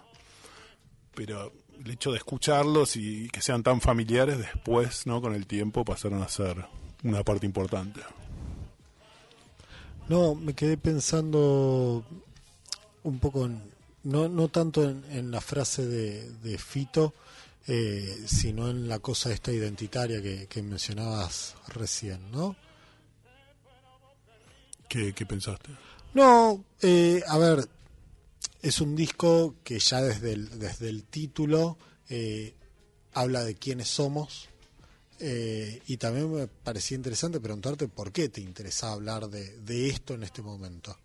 pero 1.14 1.50
el 1.82 1.90
hecho 1.90 2.10
de 2.12 2.18
escucharlos 2.18 2.96
y 2.96 3.28
que 3.30 3.40
sean 3.40 3.62
tan 3.62 3.80
familiares 3.80 4.36
después, 4.36 5.06
¿no? 5.06 5.22
Con 5.22 5.34
el 5.34 5.46
tiempo 5.46 5.82
pasaron 5.82 6.22
a 6.22 6.28
ser 6.28 6.62
una 7.04 7.24
parte 7.24 7.46
importante. 7.46 8.00
No, 10.08 10.34
me 10.34 10.52
quedé 10.54 10.76
pensando 10.76 12.04
un 13.02 13.18
poco, 13.18 13.46
en- 13.46 13.62
no, 14.04 14.28
no 14.28 14.48
tanto 14.48 14.84
en, 14.84 15.04
en 15.10 15.30
la 15.30 15.40
frase 15.40 15.86
de, 15.86 16.58
Fito, 16.58 17.14
eh, 17.66 18.24
sino 18.26 18.68
en 18.68 18.88
la 18.88 18.98
cosa 18.98 19.32
esta 19.32 19.50
identitaria 19.52 20.20
que 20.22 20.62
mencionabas 20.62 21.56
recién, 21.68 22.30
¿no? 22.30 22.56
¿Qué, 24.88 25.12
qué 25.12 25.27
pensaste? 25.27 25.70
No, 26.14 26.64
eh, 26.83 27.22
a 27.27 27.38
ver, 27.38 27.68
es 28.62 28.81
un 28.81 28.96
disco 28.96 29.55
que 29.64 29.79
ya 29.79 30.01
desde 30.01 30.33
el, 30.33 30.59
desde 30.59 30.88
el 30.88 31.05
título 31.05 31.77
eh, 32.09 32.55
habla 33.12 33.44
de 33.44 33.55
quiénes 33.55 33.88
somos. 33.88 34.49
eh, 35.18 35.83
y 35.87 35.96
también 35.96 36.31
me 36.33 36.46
parecía 36.46 36.94
interesante 36.96 37.40
preguntarte 37.40 37.88
por 37.88 38.12
qué 38.12 38.29
te 38.29 38.40
interesaba 38.40 38.92
hablar 38.94 39.29
de, 39.29 39.57
de 39.61 39.88
esto 39.88 40.14
en 40.14 40.22
este 40.22 40.42
momento. 40.42 40.96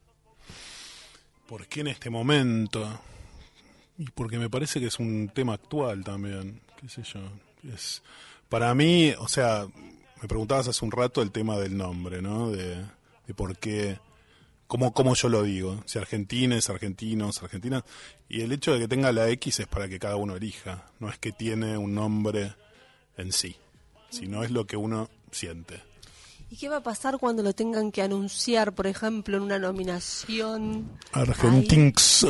¿Por 1.48 1.67
qué 1.67 1.82
en 1.82 1.88
este 1.88 2.10
momento? 2.10 2.88
Y 3.98 4.06
porque 4.12 4.38
me 4.39 4.50
parece 4.50 4.80
que 4.80 4.88
es 4.88 5.00
un 5.00 5.30
tema 5.34 5.54
actual 5.54 6.04
también, 6.04 6.62
qué 6.80 6.89
sé 6.89 7.04
yo. 7.04 7.20
Es, 7.74 8.02
para 8.50 8.74
mí, 8.74 9.13
o 9.20 9.28
sea, 9.28 9.67
me 10.22 10.28
preguntabas 10.28 10.67
hace 10.67 10.84
un 10.86 10.91
rato 10.91 11.22
el 11.22 11.32
tema 11.32 11.58
del 11.58 11.78
nombre, 11.78 12.22
¿no? 12.22 12.52
De, 12.52 12.84
de 13.27 13.34
por 13.34 13.57
qué, 13.57 13.99
cómo, 14.67 14.93
cómo 14.93 15.15
yo 15.15 15.29
lo 15.29 15.43
digo. 15.43 15.84
Si 15.86 15.99
argentines, 15.99 16.69
argentinos, 16.69 17.41
argentinas. 17.43 17.84
Y 18.29 18.41
el 18.41 18.51
hecho 18.51 18.73
de 18.73 18.79
que 18.79 18.88
tenga 18.88 19.12
la 19.12 19.29
X 19.29 19.60
es 19.60 19.67
para 19.67 19.88
que 19.88 19.99
cada 19.99 20.15
uno 20.15 20.36
elija. 20.36 20.86
No 20.99 21.10
es 21.10 21.17
que 21.17 21.31
tiene 21.31 21.77
un 21.77 21.93
nombre 21.93 22.55
en 23.17 23.31
sí, 23.31 23.55
sino 24.10 24.43
es 24.43 24.51
lo 24.51 24.65
que 24.65 24.77
uno 24.77 25.10
siente. 25.31 25.90
¿Y 26.54 26.58
qué 26.58 26.68
va 26.68 26.78
a 26.78 26.84
pasar 26.84 27.18
cuando 27.18 27.44
lo 27.44 27.54
tengan 27.54 27.94
que 27.94 28.02
anunciar, 28.02 28.74
por 28.74 28.86
ejemplo, 28.86 29.38
en 29.38 29.44
una 29.44 29.58
nominación? 29.58 30.86
Argentins. 31.14 32.28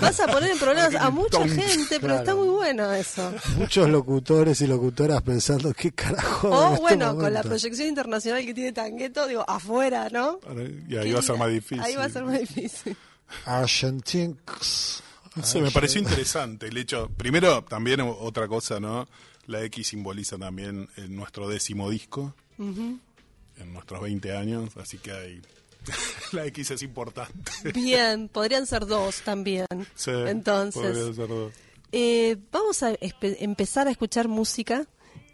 Vas 0.00 0.18
a 0.18 0.26
poner 0.26 0.50
en 0.50 0.58
problemas 0.58 0.96
a 0.96 1.08
mucha 1.10 1.46
gente, 1.46 2.00
pero 2.00 2.16
está 2.16 2.34
muy 2.34 2.48
bueno 2.48 2.92
eso. 2.92 3.32
Muchos 3.56 3.88
locutores 3.88 4.60
y 4.62 4.66
locutoras 4.66 5.22
pensando 5.22 5.72
qué 5.72 5.92
carajo. 5.92 6.48
O 6.50 6.68
este 6.70 6.80
bueno, 6.80 7.06
con 7.14 7.22
la 7.22 7.28
momento?". 7.28 7.48
proyección 7.50 7.86
internacional 7.88 8.44
que 8.44 8.54
tiene 8.54 8.72
Tangueto, 8.72 9.28
digo, 9.28 9.44
afuera, 9.48 10.08
¿no? 10.10 10.40
Y 10.88 10.96
ahí 10.96 11.12
va 11.12 11.20
a 11.20 11.22
ser 11.22 11.36
más 11.38 11.48
difícil. 11.50 11.80
Ahí 11.84 11.94
va 11.94 12.04
a 12.06 12.10
ser 12.10 12.24
más 12.24 12.40
difícil. 12.40 12.96
No 15.36 15.44
sé, 15.44 15.60
me 15.60 15.70
pareció 15.70 16.00
interesante 16.00 16.66
el 16.66 16.76
hecho. 16.76 17.08
Primero, 17.16 17.62
también 17.62 18.00
otra 18.00 18.48
cosa, 18.48 18.80
¿no? 18.80 19.06
La 19.46 19.62
X 19.62 19.86
simboliza 19.88 20.38
también 20.38 20.88
el- 20.96 21.14
nuestro 21.14 21.48
décimo 21.48 21.88
disco 21.88 22.34
en 22.60 23.72
nuestros 23.72 24.00
20 24.00 24.36
años, 24.36 24.76
así 24.76 24.98
que 24.98 25.12
hay. 25.12 25.42
la 26.32 26.44
X 26.46 26.72
es 26.72 26.82
importante. 26.82 27.72
Bien, 27.74 28.28
podrían 28.32 28.66
ser 28.66 28.86
dos 28.86 29.22
también. 29.22 29.66
Sí, 29.94 30.10
Entonces, 30.10 31.16
ser 31.16 31.28
dos. 31.28 31.52
Eh, 31.92 32.36
vamos 32.52 32.82
a 32.82 32.92
empezar 33.00 33.88
a 33.88 33.90
escuchar 33.90 34.28
música 34.28 34.86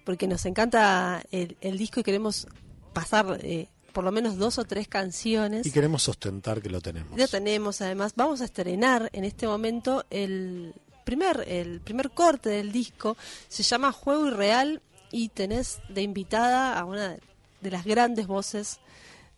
porque 0.05 0.27
nos 0.27 0.47
encanta 0.47 1.23
el, 1.31 1.57
el 1.61 1.77
disco 1.77 2.01
y 2.01 2.03
queremos 2.03 2.47
pasar 2.95 3.41
eh, 3.43 3.69
por 3.93 4.05
lo 4.05 4.13
menos 4.13 4.37
dos 4.37 4.59
o 4.59 4.65
tres 4.65 4.89
canciones. 4.89 5.67
Y 5.67 5.71
queremos 5.71 6.09
ostentar 6.09 6.63
que 6.63 6.71
lo 6.71 6.81
tenemos. 6.81 7.17
Ya 7.17 7.27
tenemos, 7.27 7.81
además, 7.81 8.13
vamos 8.15 8.41
a 8.41 8.45
estrenar 8.45 9.11
en 9.13 9.25
este 9.25 9.47
momento 9.47 10.05
el 10.11 10.75
primer, 11.05 11.45
el 11.49 11.81
primer 11.81 12.11
corte 12.11 12.51
del 12.51 12.73
disco. 12.73 13.17
Se 13.49 13.63
llama 13.63 13.93
Juego 13.93 14.29
Irreal 14.29 14.83
y 15.17 15.31
tenés 15.31 15.81
de 15.89 16.03
invitada 16.03 16.79
a 16.79 16.85
una 16.85 17.17
de 17.63 17.71
las 17.71 17.87
grandes 17.87 18.27
voces 18.27 18.81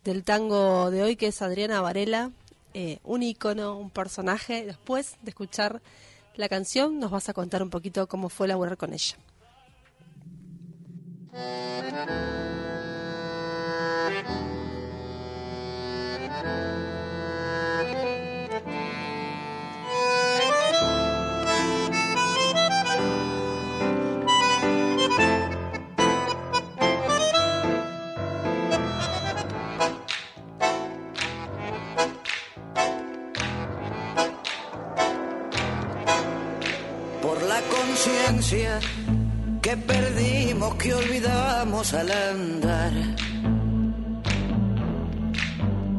del 0.03 0.25
tango 0.25 0.91
de 0.91 1.03
hoy, 1.03 1.15
que 1.15 1.27
es 1.27 1.41
Adriana 1.41 1.79
Varela, 1.79 2.31
eh, 2.73 2.99
un 3.05 3.23
ícono, 3.23 3.77
un 3.77 3.89
personaje. 3.89 4.65
Después 4.65 5.15
de 5.21 5.29
escuchar 5.29 5.81
la 6.35 6.49
canción, 6.49 6.99
nos 6.99 7.11
vas 7.11 7.29
a 7.29 7.33
contar 7.33 7.63
un 7.63 7.69
poquito 7.69 8.07
cómo 8.07 8.27
fue 8.27 8.49
laburar 8.49 8.75
con 8.75 8.93
ella. 8.93 9.15
Que 39.61 39.75
perdimos, 39.75 40.75
que 40.75 40.93
olvidamos 40.93 41.93
al 41.93 42.09
andar. 42.09 42.93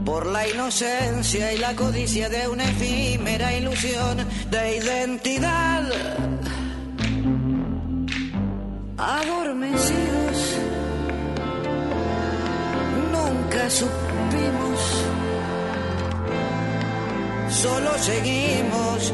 Por 0.07 0.27
la 0.27 0.49
inocencia 0.49 1.53
y 1.53 1.59
la 1.59 1.77
codicia 1.77 2.31
de 2.31 2.49
una 2.49 2.65
efímera 2.65 3.55
ilusión 3.55 4.27
de 4.51 4.77
identidad. 4.79 5.85
Adormecidos, 8.97 10.57
nunca 13.13 13.71
supimos 13.71 15.11
solo 17.51 17.91
seguimos 17.99 19.13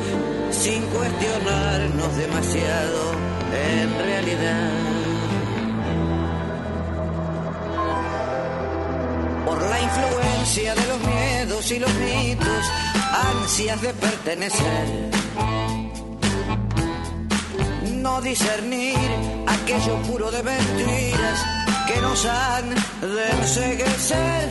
sin 0.53 0.83
cuestionarnos 0.87 2.17
demasiado 2.17 3.16
en 3.57 3.99
realidad. 3.99 4.71
Por 9.45 9.63
la 9.63 9.81
influencia 9.81 10.75
de 10.75 10.87
los 10.87 11.01
miedos 11.01 11.71
y 11.71 11.79
los 11.79 11.95
mitos, 11.95 12.65
ansias 13.35 13.81
de 13.83 13.95
pertenecer. 13.95 15.11
No 17.93 18.21
discernir 18.21 18.97
aquello 19.47 19.97
puro 20.03 20.31
de 20.31 20.43
mentiras 20.43 21.45
que 21.87 22.01
nos 22.01 22.27
han 22.27 22.71
de 23.01 23.31
enseguecer. 23.41 24.49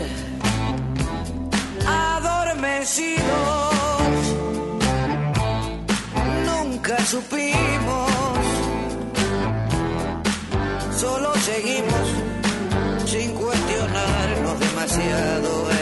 Adormecidos 1.88 3.76
nunca 6.86 7.04
supimos, 7.06 8.35
seguimos 11.42 12.08
sin 13.06 13.34
cuestionarnos 13.34 14.60
demasiado 14.60 15.75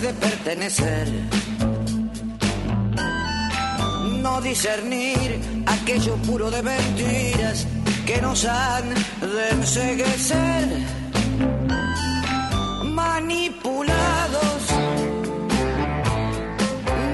de 0.00 0.12
pertenecer. 0.14 1.08
No 4.22 4.40
discernir 4.40 5.40
aquello 5.66 6.16
puro 6.16 6.50
de 6.50 6.62
mentiras 6.62 7.66
que 8.06 8.20
nos 8.20 8.44
han 8.44 8.94
de 9.20 9.50
enseguecer. 9.50 10.68
Manipulados, 12.84 14.62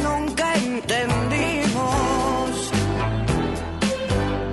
nunca 0.03 0.55
entendimos 0.55 1.91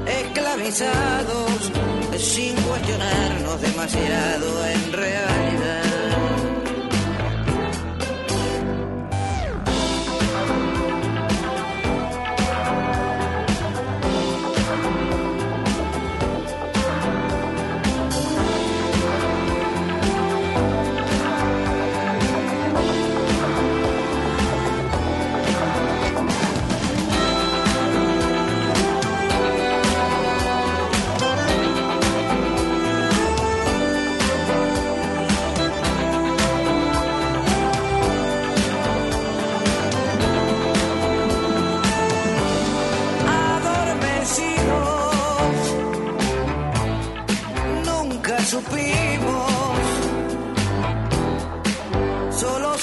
esclavizados 0.08 1.72
sin 2.20 2.56
cuestionarnos 2.56 3.62
demasiado 3.62 4.68
en 4.68 4.94
realidad. 4.94 5.87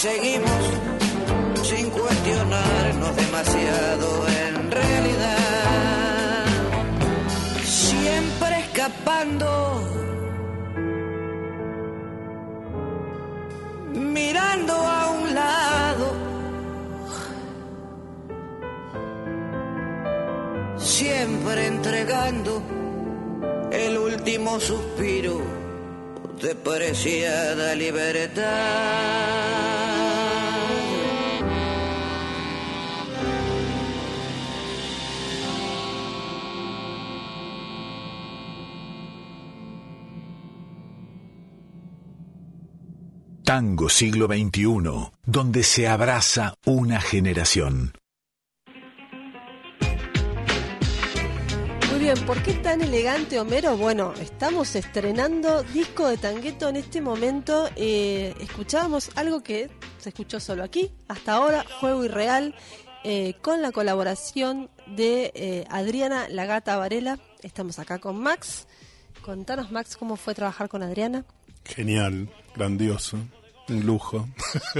Seguimos 0.04 0.64
sin 1.62 1.88
cuestionarnos 1.88 3.16
demasiado 3.16 4.06
en 4.28 4.70
realidad, 4.70 6.44
siempre 7.64 8.58
escapando, 8.64 9.48
mirando 13.94 14.74
a 14.74 15.10
un 15.10 15.34
lado. 15.34 16.06
siempre 20.76 21.66
entregando 21.66 22.62
el 23.72 23.96
último 23.96 24.60
suspiro 24.60 25.40
de 26.42 26.54
preciada 26.54 27.74
libertad. 27.74 29.24
Tango 43.44 43.90
siglo 43.90 44.26
XXI, 44.26 45.10
donde 45.26 45.64
se 45.64 45.86
abraza 45.86 46.54
una 46.64 46.98
generación. 46.98 47.92
Muy 51.90 51.98
bien, 51.98 52.18
¿por 52.24 52.42
qué 52.42 52.54
tan 52.54 52.80
elegante 52.80 53.38
Homero? 53.38 53.76
Bueno, 53.76 54.14
estamos 54.14 54.74
estrenando 54.76 55.62
disco 55.62 56.08
de 56.08 56.16
Tangueto 56.16 56.70
en 56.70 56.76
este 56.76 57.02
momento. 57.02 57.68
Eh, 57.76 58.34
escuchábamos 58.40 59.10
algo 59.14 59.42
que 59.42 59.68
se 59.98 60.08
escuchó 60.08 60.40
solo 60.40 60.64
aquí, 60.64 60.90
hasta 61.08 61.34
ahora, 61.34 61.66
Juego 61.80 62.02
Irreal, 62.02 62.54
eh, 63.04 63.34
con 63.42 63.60
la 63.60 63.72
colaboración 63.72 64.70
de 64.86 65.32
eh, 65.34 65.66
Adriana 65.68 66.30
La 66.30 66.46
Gata 66.46 66.78
Varela. 66.78 67.18
Estamos 67.42 67.78
acá 67.78 67.98
con 67.98 68.18
Max. 68.18 68.66
Contanos, 69.20 69.70
Max, 69.70 69.98
cómo 69.98 70.16
fue 70.16 70.34
trabajar 70.34 70.70
con 70.70 70.82
Adriana. 70.82 71.26
Genial, 71.64 72.28
grandioso, 72.54 73.18
un 73.68 73.86
lujo. 73.86 74.28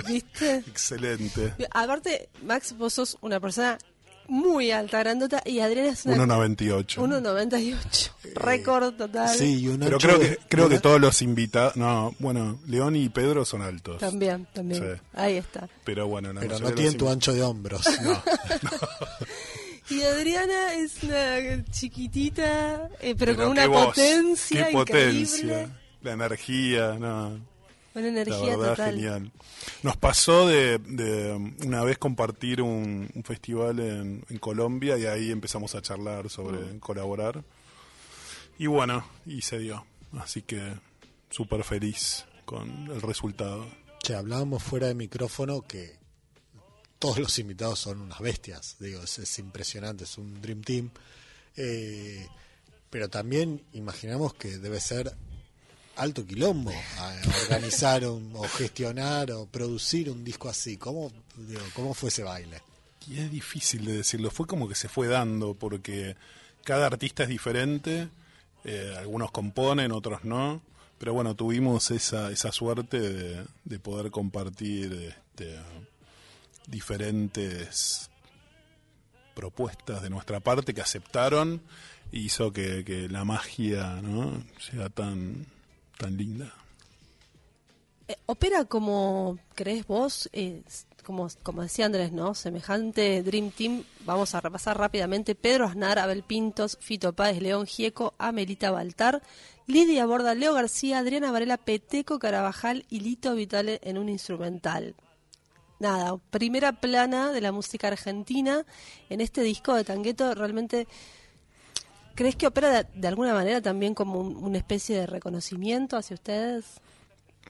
¿Viste? 0.06 0.56
Excelente. 0.66 1.54
Aparte, 1.70 2.28
Max, 2.42 2.76
vos 2.76 2.92
sos 2.94 3.16
una 3.20 3.40
persona 3.40 3.78
muy 4.26 4.70
alta, 4.70 5.00
grandota, 5.00 5.42
y 5.44 5.60
Adriana 5.60 5.90
es 5.90 6.06
una... 6.06 6.16
1.98. 6.16 6.96
1.98. 6.96 8.10
Récord 8.34 8.94
total. 8.94 9.28
Sí, 9.36 9.60
y 9.60 9.68
un 9.68 9.80
Pero 9.80 9.98
creo 9.98 10.18
que, 10.18 10.38
creo 10.48 10.68
que 10.68 10.74
una- 10.76 10.82
todos 10.82 11.00
los 11.00 11.20
invitados. 11.20 11.76
No, 11.76 12.14
bueno, 12.18 12.58
León 12.66 12.96
y 12.96 13.08
Pedro 13.10 13.44
son 13.44 13.60
altos. 13.60 13.98
También, 13.98 14.46
también. 14.54 14.82
Sí. 14.82 15.02
Ahí 15.12 15.36
está. 15.36 15.68
Pero 15.84 16.06
bueno, 16.06 16.32
la 16.32 16.40
Pero 16.40 16.58
no 16.58 16.72
tienen 16.72 16.96
tu 16.96 17.08
ancho 17.08 17.32
de 17.34 17.42
hombros. 17.42 17.84
Y 19.90 20.00
Adriana 20.02 20.72
es 20.74 21.02
una 21.02 21.62
chiquitita, 21.70 22.88
eh, 23.00 23.14
pero, 23.18 23.36
con 23.36 23.48
una 23.48 23.66
voz, 23.66 23.88
potencia 23.88 24.68
qué 24.68 24.72
increíble. 24.72 25.68
La 26.04 26.12
energía, 26.12 26.92
no. 26.98 27.28
Una 27.94 28.02
La 28.02 28.08
energía 28.08 28.56
verdad, 28.56 28.70
total. 28.76 28.94
genial. 28.94 29.32
Nos 29.82 29.96
pasó 29.96 30.48
de, 30.48 30.78
de, 30.78 31.32
um, 31.32 31.54
una 31.64 31.82
vez 31.84 31.96
compartir 31.98 32.60
un, 32.60 33.08
un 33.14 33.24
festival 33.24 33.78
en, 33.80 34.24
en 34.28 34.38
Colombia 34.38 34.98
y 34.98 35.06
ahí 35.06 35.30
empezamos 35.30 35.74
a 35.74 35.82
charlar 35.82 36.28
sobre 36.28 36.58
Mm. 36.58 36.78
colaborar. 36.80 37.44
Y 38.58 38.66
bueno, 38.66 39.06
y 39.26 39.42
se 39.42 39.58
dio. 39.58 39.84
Así 40.18 40.42
que 40.42 40.60
súper 41.30 41.64
feliz 41.64 42.24
con 42.44 42.68
el 42.90 43.00
resultado. 43.00 43.66
Che, 44.02 44.14
hablábamos 44.14 44.62
fuera 44.62 44.88
de 44.88 44.94
micrófono 44.94 45.62
que 45.62 45.96
todos 46.98 47.18
los 47.18 47.38
invitados 47.38 47.78
son 47.78 48.00
unas 48.00 48.20
bestias. 48.20 48.76
Digo, 48.80 49.02
es, 49.02 49.18
es 49.18 49.38
impresionante, 49.38 50.04
es 50.04 50.18
un 50.18 50.40
Dream 50.42 50.62
Team. 50.62 50.90
Eh, 51.56 52.26
pero 52.90 53.08
también 53.08 53.62
imaginamos 53.72 54.34
que 54.34 54.58
debe 54.58 54.80
ser 54.80 55.14
alto 55.96 56.26
quilombo 56.26 56.72
a 56.98 57.14
organizar 57.42 58.06
un- 58.06 58.32
o 58.34 58.42
gestionar 58.48 59.30
o 59.32 59.46
producir 59.46 60.10
un 60.10 60.24
disco 60.24 60.48
así. 60.48 60.76
¿Cómo, 60.76 61.12
¿Cómo 61.74 61.94
fue 61.94 62.08
ese 62.08 62.22
baile? 62.22 62.60
Y 63.08 63.18
es 63.20 63.30
difícil 63.30 63.84
de 63.84 63.98
decirlo, 63.98 64.30
fue 64.30 64.46
como 64.46 64.68
que 64.68 64.74
se 64.74 64.88
fue 64.88 65.06
dando, 65.08 65.54
porque 65.54 66.16
cada 66.64 66.86
artista 66.86 67.22
es 67.24 67.28
diferente, 67.28 68.08
eh, 68.64 68.94
algunos 68.98 69.30
componen, 69.30 69.92
otros 69.92 70.24
no, 70.24 70.62
pero 70.98 71.12
bueno, 71.12 71.34
tuvimos 71.34 71.90
esa, 71.90 72.30
esa 72.32 72.50
suerte 72.50 72.98
de, 72.98 73.44
de 73.64 73.78
poder 73.78 74.10
compartir 74.10 75.14
este, 75.34 75.58
diferentes 76.66 78.10
propuestas 79.34 80.02
de 80.02 80.10
nuestra 80.10 80.40
parte 80.40 80.72
que 80.74 80.80
aceptaron 80.80 81.60
hizo 82.12 82.52
que, 82.52 82.84
que 82.84 83.08
la 83.08 83.24
magia 83.24 84.00
¿no? 84.00 84.42
sea 84.60 84.88
tan, 84.88 85.46
tan 85.98 86.16
linda. 86.16 86.52
Eh, 88.08 88.16
opera 88.26 88.64
como 88.66 89.38
crees 89.54 89.86
vos, 89.86 90.28
eh, 90.32 90.62
como, 91.04 91.28
como 91.42 91.62
decía 91.62 91.86
Andrés, 91.86 92.12
¿no? 92.12 92.34
Semejante 92.34 93.22
Dream 93.22 93.50
Team. 93.50 93.84
Vamos 94.04 94.34
a 94.34 94.40
repasar 94.40 94.78
rápidamente. 94.78 95.34
Pedro 95.34 95.66
Aznar, 95.66 95.98
Abel 95.98 96.22
Pintos, 96.22 96.78
Fito 96.80 97.12
Páez, 97.12 97.40
León 97.40 97.66
Gieco, 97.66 98.14
Amelita 98.18 98.70
Baltar, 98.70 99.22
Lidia 99.66 100.04
Borda, 100.04 100.34
Leo 100.34 100.52
García, 100.52 100.98
Adriana 100.98 101.30
Varela, 101.30 101.56
Peteco 101.56 102.18
Carabajal 102.18 102.84
y 102.90 103.00
Lito 103.00 103.34
Vitale 103.34 103.80
en 103.82 103.96
un 103.96 104.08
instrumental. 104.08 104.94
Nada, 105.80 106.16
primera 106.30 106.80
plana 106.80 107.32
de 107.32 107.40
la 107.40 107.52
música 107.52 107.88
argentina 107.88 108.64
en 109.08 109.20
este 109.20 109.42
disco 109.42 109.74
de 109.74 109.84
Tangueto. 109.84 110.34
Realmente, 110.34 110.86
¿crees 112.14 112.36
que 112.36 112.46
opera 112.46 112.70
de, 112.70 112.86
de 113.00 113.08
alguna 113.08 113.32
manera 113.34 113.60
también 113.60 113.94
como 113.94 114.20
un- 114.20 114.36
una 114.36 114.58
especie 114.58 114.96
de 114.98 115.06
reconocimiento 115.06 115.96
hacia 115.96 116.14
ustedes? 116.14 116.64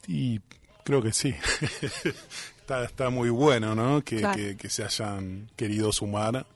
Y 0.06 0.40
creo 0.84 1.02
que 1.02 1.12
sí. 1.12 1.34
está, 2.60 2.84
está 2.84 3.10
muy 3.10 3.30
bueno, 3.30 3.74
¿no? 3.74 4.02
Que, 4.02 4.18
Claro. 4.18 4.36
que- 4.36 4.56
que 4.56 4.68
se 4.70 4.84
hayan 4.84 5.50
querido 5.56 5.92
sumar. 5.92 6.46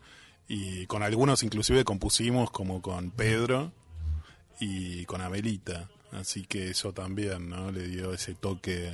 Y 0.48 0.86
con 0.86 1.02
algunos 1.02 1.42
inclusive 1.42 1.84
compusimos 1.84 2.50
como 2.50 2.80
con 2.80 3.10
Pedro 3.10 3.72
y 4.60 5.04
con 5.04 5.20
Abelita. 5.20 5.88
Así 6.12 6.44
que 6.44 6.70
eso 6.70 6.92
también, 6.94 7.50
¿no? 7.50 7.70
Le 7.70 7.86
dio 7.86 8.14
ese 8.14 8.34
toque 8.34 8.92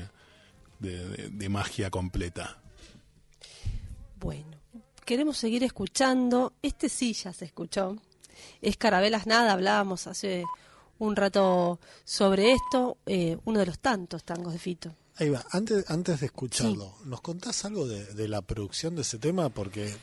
de, 0.81 1.09
de- 1.09 1.29
de 1.31 1.49
magia 1.49 1.91
completa. 1.91 2.59
Bueno, 4.19 4.57
queremos 5.05 5.37
seguir 5.37 5.63
escuchando. 5.63 6.55
Este 6.63 6.89
sí 6.89 7.13
ya 7.13 7.33
se 7.33 7.45
escuchó. 7.45 7.97
Es 8.63 8.77
Carabelas 8.77 9.27
Nada, 9.27 9.53
hablábamos 9.53 10.07
hace 10.07 10.45
un 10.99 11.17
rato 11.17 11.81
sobre 12.05 12.53
esto, 12.53 12.99
eh, 13.07 13.37
uno 13.45 13.59
de 13.61 13.67
los 13.67 13.79
tantos 13.79 14.25
tangos 14.25 14.53
de 14.53 14.59
Fito. 14.59 14.95
Ahí 15.17 15.31
va, 15.31 15.45
antes, 15.51 15.89
antes 15.89 16.21
de 16.21 16.27
escucharlo, 16.27 16.95
¿nos 17.05 17.21
contás 17.21 17.65
algo 17.65 17.87
de, 17.87 18.05
de 18.15 18.29
la 18.29 18.43
producción 18.43 18.97
de 18.97 19.03
ese 19.03 19.19
tema? 19.19 19.49
Porque 19.49 19.95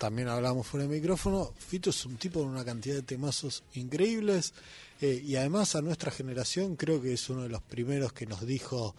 también 0.00 0.28
hablamos 0.28 0.66
fuera 0.66 0.86
de 0.86 0.94
micrófono, 0.94 1.52
Fito 1.58 1.90
es 1.90 2.06
un 2.06 2.16
tipo 2.16 2.40
con 2.40 2.48
una 2.48 2.64
cantidad 2.64 2.94
de 2.94 3.02
temazos 3.02 3.62
increíbles 3.74 4.54
eh, 5.02 5.22
y 5.22 5.36
además 5.36 5.74
a 5.76 5.82
nuestra 5.82 6.10
generación 6.10 6.74
creo 6.76 7.02
que 7.02 7.12
es 7.12 7.28
uno 7.28 7.42
de 7.42 7.50
los 7.50 7.60
primeros 7.60 8.14
que 8.14 8.24
nos 8.24 8.46
dijo, 8.46 8.96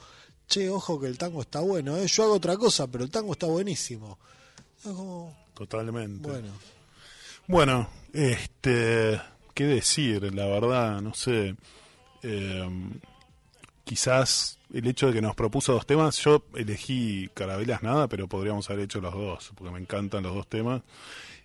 che, 0.47 0.69
ojo 0.69 0.99
que 0.99 1.07
el 1.07 1.17
tango 1.17 1.41
está 1.41 1.59
bueno, 1.61 1.97
¿eh? 1.97 2.05
yo 2.05 2.23
hago 2.23 2.33
otra 2.33 2.55
cosa, 2.55 2.85
pero 2.85 3.03
el 3.03 3.09
tango 3.09 3.33
está 3.33 3.47
buenísimo. 3.47 4.19
Como, 4.83 5.35
Totalmente. 5.55 6.29
bueno, 6.29 6.51
Bueno, 7.51 7.89
este, 8.13 9.19
qué 9.53 9.65
decir, 9.65 10.33
la 10.33 10.45
verdad, 10.45 11.01
no 11.01 11.13
sé. 11.13 11.53
Eh, 12.23 12.69
quizás 13.83 14.57
el 14.73 14.87
hecho 14.87 15.07
de 15.07 15.13
que 15.13 15.21
nos 15.21 15.35
propuso 15.35 15.73
dos 15.73 15.85
temas, 15.85 16.17
yo 16.19 16.45
elegí 16.55 17.29
Carabelas 17.33 17.83
Nada, 17.83 18.07
pero 18.07 18.29
podríamos 18.29 18.69
haber 18.69 18.85
hecho 18.85 19.01
los 19.01 19.13
dos, 19.13 19.51
porque 19.57 19.73
me 19.73 19.79
encantan 19.81 20.23
los 20.23 20.33
dos 20.33 20.47
temas. 20.47 20.81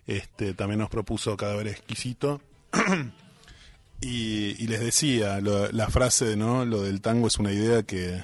Este, 0.05 0.53
también 0.53 0.79
nos 0.79 0.89
propuso 0.89 1.35
Cadáver 1.35 1.67
Exquisito. 1.67 2.39
y, 3.99 4.63
y 4.63 4.67
les 4.67 4.79
decía, 4.79 5.41
lo- 5.41 5.69
la 5.73 5.89
frase, 5.89 6.37
¿no? 6.37 6.63
Lo 6.63 6.83
del 6.83 7.01
tango 7.01 7.27
es 7.27 7.37
una 7.37 7.51
idea 7.51 7.83
que, 7.83 8.23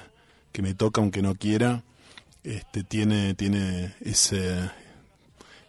que 0.52 0.62
me 0.62 0.72
toca 0.72 1.02
aunque 1.02 1.20
no 1.20 1.34
quiera. 1.34 1.82
Este, 2.44 2.82
tiene, 2.82 3.34
tiene 3.34 3.94
ese, 4.00 4.70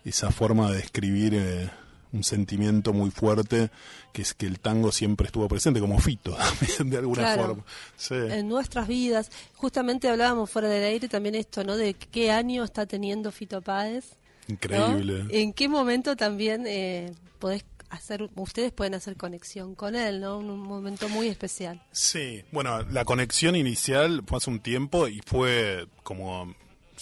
esa 0.06 0.32
forma 0.32 0.72
de 0.72 0.78
describir 0.78 1.34
eh, 1.36 1.70
un 2.16 2.24
sentimiento 2.24 2.94
muy 2.94 3.12
fuerte 3.12 3.70
que 4.14 4.22
es 4.22 4.34
que 4.34 4.46
el 4.46 4.60
tango 4.60 4.92
siempre 4.92 5.28
estuvo 5.28 5.48
presente 5.48 5.80
como 5.80 6.00
Fito 6.00 6.36
de 6.86 6.98
alguna 6.98 7.22
Claro. 7.24 7.46
forma 7.48 7.66
Sí. 7.98 8.16
En 8.16 8.48
nuestras 8.48 8.88
vidas, 8.88 9.30
justamente 9.56 10.10
hablábamos 10.10 10.50
fuera 10.50 10.70
del 10.70 10.84
aire 10.84 11.08
también 11.10 11.36
esto, 11.36 11.64
¿no? 11.64 11.76
De 11.78 11.94
qué 11.94 12.32
año 12.32 12.64
está 12.64 12.86
teniendo 12.86 13.32
Fito 13.32 13.62
Páez. 13.62 14.16
¿no? 14.48 14.54
increíble 14.54 15.26
¿En 15.32 15.54
qué 15.54 15.68
momento 15.68 16.16
también 16.16 16.66
eh, 16.68 17.12
podés 17.40 17.66
hacer, 17.90 18.30
ustedes 18.36 18.72
pueden 18.72 18.94
hacer 18.94 19.16
conexión 19.18 19.74
con 19.76 19.96
él, 19.96 20.22
¿no? 20.22 20.38
Un, 20.38 20.50
un 20.52 20.60
momento 20.62 21.10
muy 21.10 21.28
especial. 21.28 21.82
sí 21.92 22.44
bueno 22.52 22.82
la 22.84 23.06
conexión 23.06 23.56
inicial 23.56 24.22
fue 24.28 24.38
hace 24.38 24.50
un 24.50 24.60
tiempo 24.60 25.08
y 25.08 25.22
fue 25.26 25.88
como 26.04 26.54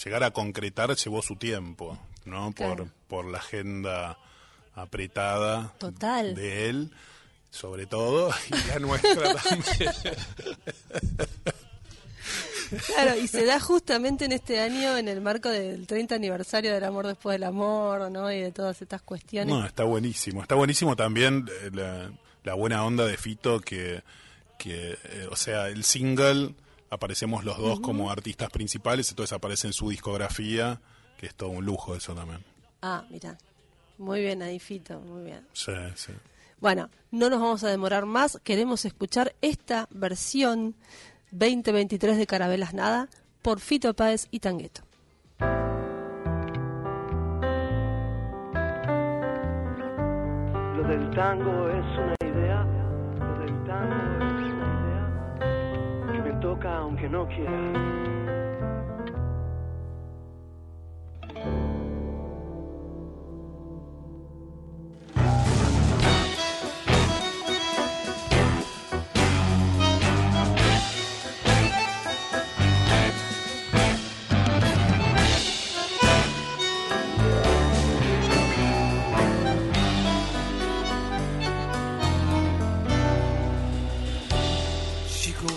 llegar 0.02 0.24
a 0.24 0.30
concretar 0.32 0.94
llevó 0.96 1.22
su 1.22 1.36
tiempo 1.36 1.98
no 2.24 2.52
por 2.52 2.88
por 3.08 3.24
la 3.26 3.38
agenda 3.38 4.18
apretada 4.74 5.72
Total. 5.78 6.34
de 6.34 6.68
él 6.68 6.90
sobre 7.50 7.86
todo 7.86 8.30
y 8.48 8.68
la 8.68 8.78
nuestra 8.80 9.34
también 9.34 9.64
Claro, 12.86 13.16
y 13.16 13.28
se 13.28 13.44
da 13.44 13.60
justamente 13.60 14.24
en 14.24 14.32
este 14.32 14.58
año 14.58 14.96
en 14.96 15.06
el 15.06 15.20
marco 15.20 15.48
del 15.48 15.86
30 15.86 16.14
aniversario 16.16 16.72
del 16.72 16.82
amor 16.82 17.06
después 17.06 17.34
del 17.34 17.44
amor, 17.44 18.10
¿no? 18.10 18.32
Y 18.32 18.40
de 18.40 18.50
todas 18.50 18.80
estas 18.82 19.02
cuestiones. 19.02 19.54
No, 19.54 19.64
está 19.64 19.84
buenísimo. 19.84 20.42
Está 20.42 20.56
buenísimo 20.56 20.96
también 20.96 21.48
eh, 21.62 21.70
la, 21.72 22.10
la 22.42 22.54
buena 22.54 22.84
onda 22.84 23.06
de 23.06 23.16
Fito 23.16 23.60
que, 23.60 24.02
que 24.58 24.98
eh, 25.04 25.28
o 25.30 25.36
sea, 25.36 25.68
el 25.68 25.84
single, 25.84 26.54
aparecemos 26.90 27.44
los 27.44 27.58
dos 27.58 27.80
como 27.80 28.10
artistas 28.10 28.50
principales, 28.50 29.10
entonces 29.10 29.32
aparece 29.32 29.68
en 29.68 29.72
su 29.72 29.90
discografía, 29.90 30.80
que 31.18 31.26
es 31.26 31.34
todo 31.34 31.50
un 31.50 31.64
lujo 31.64 31.94
eso 31.94 32.14
también. 32.14 32.44
Ah, 32.82 33.04
mira. 33.10 33.38
Muy 33.98 34.20
bien 34.20 34.42
ahí, 34.42 34.58
Fito, 34.58 35.00
muy 35.00 35.24
bien. 35.24 35.46
Sí, 35.52 35.72
sí. 35.94 36.12
Bueno, 36.60 36.88
no 37.10 37.30
nos 37.30 37.40
vamos 37.40 37.64
a 37.64 37.68
demorar 37.68 38.06
más. 38.06 38.40
Queremos 38.42 38.84
escuchar 38.84 39.34
esta 39.42 39.86
versión 39.90 40.74
2023 41.30 42.16
de 42.16 42.26
Carabelas 42.26 42.74
Nada 42.74 43.08
por 43.42 43.60
Fito 43.60 43.94
Páez 43.94 44.28
y 44.30 44.40
Tangueto. 44.40 44.82
Lo 50.76 50.88
del 50.88 51.10
tango 51.10 51.68
es 51.68 51.84
una 51.98 52.16
idea, 52.24 52.64
lo 53.18 53.38
del 53.40 53.64
tango 53.64 53.94
es 54.26 54.52
una 54.54 54.70
idea 54.80 56.12
que 56.12 56.32
me 56.32 56.40
toca 56.40 56.76
aunque 56.76 57.08
no 57.08 57.26
quiera. 57.28 58.13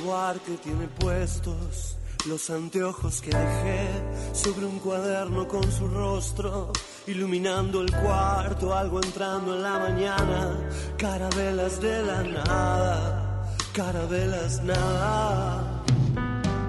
Buarque 0.08 0.56
tiene 0.64 0.88
puestos 0.88 1.98
los 2.28 2.50
anteojos 2.50 3.20
que 3.20 3.30
dejé 3.30 3.90
sobre 4.32 4.66
un 4.66 4.80
cuaderno 4.80 5.50
con 5.50 5.70
su 5.70 5.86
rostro, 5.90 6.72
iluminando 7.08 7.82
el 7.82 7.92
cuarto, 7.94 8.74
algo 8.74 9.04
entrando 9.04 9.54
en 9.54 9.64
la 9.64 9.80
mañana, 9.80 10.70
carabelas 10.98 11.82
de 11.82 12.04
la 12.04 12.24
nada, 12.24 13.46
carabelas 13.74 14.64
nada. 14.64 15.84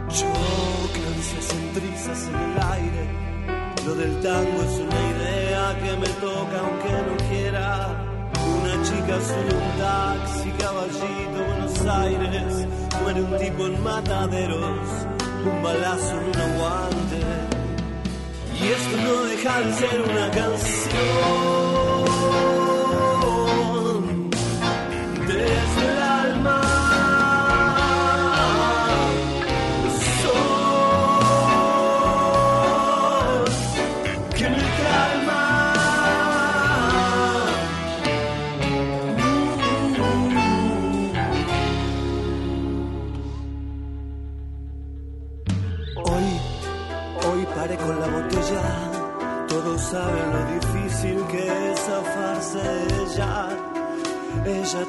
Chocan, 0.09 1.23
se 1.23 1.41
centrizas 1.41 2.27
en 2.27 2.35
el 2.35 2.63
aire, 2.73 3.85
lo 3.87 3.95
del 3.95 4.21
tango 4.21 4.63
es 4.65 4.81
una 4.81 5.01
idea 5.13 5.79
que 5.79 5.97
me 5.97 6.09
toca 6.09 6.59
aunque 6.59 6.91
no 7.07 7.29
quiera. 7.29 8.05
Una 8.35 8.83
chica 8.83 9.21
solo 9.21 9.65
un 9.65 9.79
taxi, 9.79 10.51
caballito, 10.59 11.29
Aires. 11.91 12.78
Un 13.09 13.39
tipo 13.39 13.67
en 13.67 13.83
mataderos, 13.83 14.87
un 15.43 15.63
balazo 15.63 16.11
en 16.11 16.27
un 16.29 16.37
aguante. 16.37 17.21
Y 18.61 18.67
esto 18.69 18.97
no 19.03 19.25
deja 19.25 19.61
de 19.63 19.73
ser 19.73 20.03
una 20.03 20.31
canción 20.31 21.58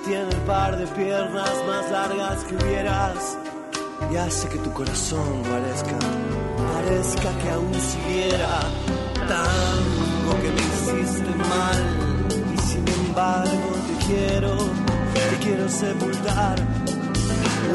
Tiene 0.05 0.29
el 0.29 0.41
par 0.41 0.77
de 0.77 0.85
piernas 0.87 1.51
más 1.67 1.91
largas 1.91 2.43
que 2.43 2.55
hubieras 2.55 3.37
y 4.11 4.15
hace 4.17 4.47
que 4.47 4.57
tu 4.59 4.71
corazón 4.71 5.43
parezca, 5.43 5.97
parezca 6.73 7.37
que 7.39 7.49
aún 7.49 7.73
siguiera. 7.73 8.59
Tango 9.27 10.41
que 10.41 10.51
me 10.51 10.61
hiciste 10.61 11.35
mal 11.35 11.79
y 12.53 12.57
sin 12.61 12.87
embargo 12.87 13.69
te 13.87 14.05
quiero, 14.05 14.55
te 15.13 15.35
quiero 15.43 15.69
sepultar. 15.69 16.55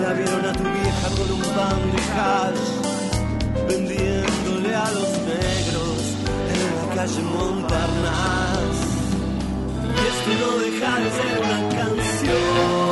La 0.00 0.12
vieron 0.12 0.44
a 0.46 0.52
tu 0.52 0.62
vieja 0.62 1.08
con 1.16 1.30
un 1.32 1.42
pan 1.56 1.78
de 1.92 2.02
hash 2.14 2.84
vendiéndole 3.68 4.74
a 4.74 4.90
los 4.90 5.10
negros 5.32 5.98
en 6.50 6.88
la 6.88 6.94
calle 6.94 7.22
Montparnasse. 7.22 8.94
Y 9.84 10.00
esto 10.10 10.30
no 10.40 10.58
deja 10.58 10.90
de 11.00 11.10
ser 11.10 11.38
una 11.40 11.58
canción. 11.68 11.93
you. 12.24 12.83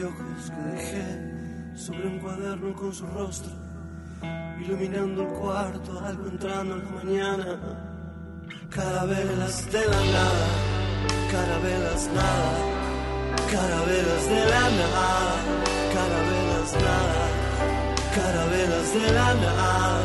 Anteojos 0.00 0.50
que 0.50 0.62
dejé 0.76 1.76
sobre 1.76 2.06
un 2.06 2.18
cuaderno 2.20 2.74
con 2.74 2.92
su 2.92 3.06
rostro, 3.06 3.52
iluminando 4.58 5.22
el 5.22 5.28
cuarto, 5.28 6.00
algo 6.04 6.26
entrando 6.26 6.74
en 6.76 6.84
la 6.84 6.90
mañana. 6.90 7.58
Carabelas 8.70 9.70
de 9.70 9.86
la 9.86 10.00
nada, 10.16 10.46
carabelas 11.30 12.08
nada, 12.14 12.52
carabelas 13.50 14.24
de 14.26 14.44
la 14.52 14.70
nada, 14.80 15.36
carabelas 15.94 16.72
nada, 16.86 17.22
carabelas 18.14 18.94
de 18.94 19.12
la 19.12 19.34
nada, 19.34 20.00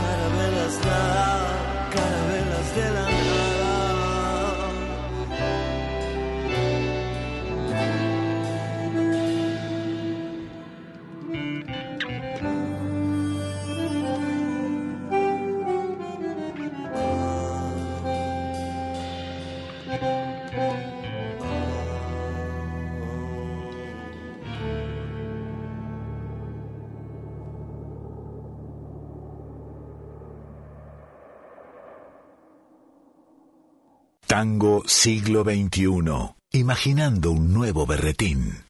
carabelas 0.00 0.74
nada, 0.84 1.48
carabelas 1.94 2.76
de 2.76 2.84
la 2.84 3.00
nada. 3.00 3.05
Tango 34.36 34.82
siglo 34.86 35.44
XXI. 35.44 36.34
Imaginando 36.52 37.30
un 37.30 37.54
nuevo 37.54 37.86
berretín. 37.86 38.66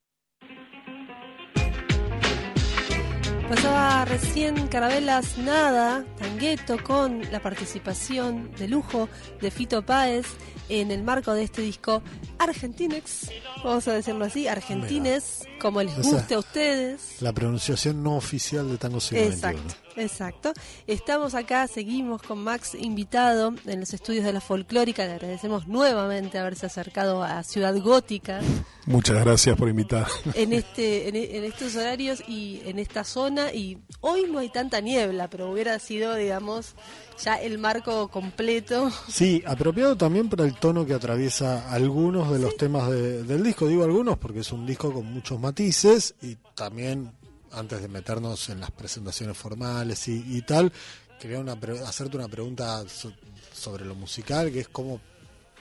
Pasaba 3.49 4.05
recién 4.05 4.69
Carabelas 4.69 5.37
Nada, 5.39 6.05
Tangueto, 6.21 6.77
con 6.85 7.21
la 7.33 7.43
participación 7.43 8.53
de 8.53 8.69
lujo 8.69 9.09
de 9.41 9.51
Fito 9.51 9.85
Páez 9.85 10.27
en 10.69 10.93
el 10.93 11.03
marco 11.03 11.35
de 11.35 11.43
este 11.43 11.63
disco 11.63 12.01
Argentinex, 12.39 13.33
vamos 13.65 13.89
a 13.89 13.95
decirlo 13.95 14.25
así, 14.25 14.47
Argentines, 14.47 15.43
como 15.61 15.83
les 15.83 15.99
O 15.99 16.03
sea, 16.05 16.13
guste 16.13 16.35
a 16.37 16.39
ustedes. 16.39 17.21
La 17.21 17.33
pronunciación 17.33 18.05
no 18.05 18.15
oficial 18.15 18.71
de 18.71 18.79
Tango 18.79 19.01
siglo 19.01 19.25
Exacto, 19.25 19.59
XXI. 19.59 19.86
Exacto. 19.97 20.53
Estamos 20.87 21.35
acá, 21.35 21.67
seguimos 21.67 22.23
con 22.23 22.39
Max 22.43 22.75
invitado 22.79 23.55
en 23.67 23.81
los 23.81 23.93
estudios 23.95 24.25
de 24.25 24.33
la 24.33 24.41
folclórica. 24.41 25.05
Le 25.07 25.13
agradecemos 25.15 25.67
nuevamente 25.67 26.39
haberse 26.39 26.67
acercado 26.67 27.23
a 27.23 27.43
Ciudad 27.43 27.77
Gótica 27.81 28.41
Muchas 28.87 29.25
gracias 29.25 29.57
por 29.57 29.69
invitar. 29.69 30.07
en 30.35 30.53
este 30.53 31.09
en, 31.09 31.16
en 31.16 31.45
estos 31.45 31.75
horarios 31.77 32.23
y 32.29 32.61
en 32.66 32.79
esta 32.79 33.03
zona. 33.05 33.53
Y 33.53 33.79
hoy 34.01 34.25
no 34.31 34.39
hay 34.39 34.49
tanta 34.49 34.81
niebla, 34.81 35.29
pero 35.29 35.51
hubiera 35.51 35.79
sido, 35.79 36.14
digamos, 36.14 36.75
ya 37.23 37.35
el 37.37 37.59
marco 37.59 38.09
completo. 38.09 38.91
Sí, 39.09 39.43
apropiado 39.47 39.97
también 39.97 40.29
para 40.29 40.45
el 40.45 40.55
tono 40.55 40.87
que 40.87 40.95
atraviesa 40.95 41.70
algunos 41.73 42.31
de 42.31 42.39
los 42.39 42.57
temas 42.57 42.89
de- 42.91 43.23
del 43.25 43.43
disco. 43.43 43.66
Digo 43.66 43.83
algunos 43.85 44.18
porque 44.18 44.41
es 44.41 44.53
un 44.53 44.66
disco 44.66 44.93
con 44.93 45.07
muchos 45.12 45.41
matices 45.41 46.14
y 46.23 46.37
también, 46.55 47.11
antes 47.57 47.81
de 47.83 47.89
meternos 47.89 48.49
en 48.49 48.61
las 48.61 48.71
presentaciones 48.71 49.37
formales 49.37 50.07
y, 50.09 50.23
y 50.37 50.43
tal, 50.43 50.73
quería 51.21 51.39
una 51.39 51.59
pre- 51.59 51.81
hacerte 51.81 52.17
una 52.17 52.29
pregunta 52.29 52.89
so- 52.89 53.13
sobre 53.53 53.85
lo 53.85 53.95
musical, 53.95 54.53
que 54.53 54.61
es 54.61 54.69
cómo 54.69 55.01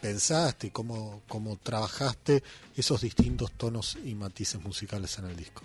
pensaste 0.02 0.68
y 0.68 0.72
cómo, 0.72 1.24
cómo 1.28 1.58
trabajaste 1.58 2.44
esos 2.76 3.02
distintos 3.02 3.52
tonos 3.54 3.98
y 4.04 4.14
matices 4.14 4.62
musicales 4.62 5.18
en 5.18 5.26
el 5.26 5.36
disco. 5.36 5.64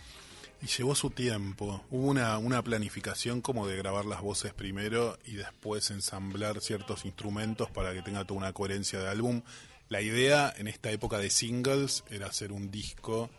Y 0.62 0.66
llevó 0.66 0.94
su 0.94 1.10
tiempo. 1.10 1.84
Hubo 1.90 2.06
una, 2.08 2.36
una 2.38 2.62
planificación 2.62 3.40
como 3.40 3.66
de 3.66 3.76
grabar 3.76 4.04
las 4.04 4.20
voces 4.20 4.52
primero 4.52 5.18
y 5.24 5.32
después 5.32 5.90
ensamblar 5.90 6.60
ciertos 6.60 7.04
instrumentos 7.06 7.70
para 7.70 7.92
que 7.94 8.02
tenga 8.02 8.24
toda 8.24 8.38
una 8.38 8.52
coherencia 8.52 8.98
de 9.00 9.08
álbum. 9.08 9.42
La 9.88 10.02
idea 10.02 10.52
en 10.56 10.68
esta 10.68 10.90
época 10.90 11.18
de 11.18 11.30
singles 11.30 12.04
era 12.10 12.26
hacer 12.26 12.52
un 12.52 12.70
disco 12.70 13.30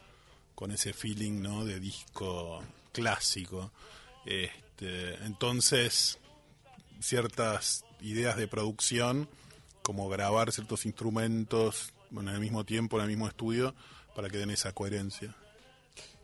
con 0.55 0.71
ese 0.71 0.93
feeling 0.93 1.41
¿no? 1.41 1.63
de 1.63 1.79
disco 1.79 2.61
clásico. 2.91 3.71
Este, 4.25 5.15
entonces, 5.25 6.19
ciertas 6.99 7.83
ideas 8.01 8.37
de 8.37 8.47
producción, 8.47 9.29
como 9.83 10.09
grabar 10.09 10.51
ciertos 10.51 10.85
instrumentos 10.85 11.93
en 12.11 12.27
el 12.27 12.39
mismo 12.39 12.63
tiempo, 12.65 12.97
en 12.97 13.03
el 13.03 13.09
mismo 13.09 13.27
estudio, 13.27 13.73
para 14.15 14.29
que 14.29 14.37
den 14.37 14.51
esa 14.51 14.73
coherencia. 14.73 15.35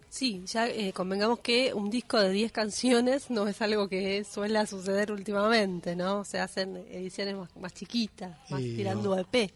Sí, 0.10 0.44
ya 0.46 0.68
eh, 0.68 0.94
convengamos 0.94 1.40
que 1.40 1.74
un 1.74 1.90
disco 1.90 2.20
de 2.20 2.32
10 2.32 2.52
canciones 2.52 3.30
no 3.30 3.48
es 3.48 3.62
algo 3.62 3.88
que 3.90 4.24
suele 4.24 4.66
suceder 4.66 5.12
últimamente, 5.12 5.96
¿no? 5.96 6.24
Se 6.24 6.40
hacen 6.40 6.78
ediciones 6.90 7.36
más, 7.36 7.56
más 7.58 7.74
chiquitas, 7.74 8.36
más 8.50 8.62
Y, 8.62 8.76
tirando 8.78 9.16
no. 9.16 9.22
EP. 9.22 9.52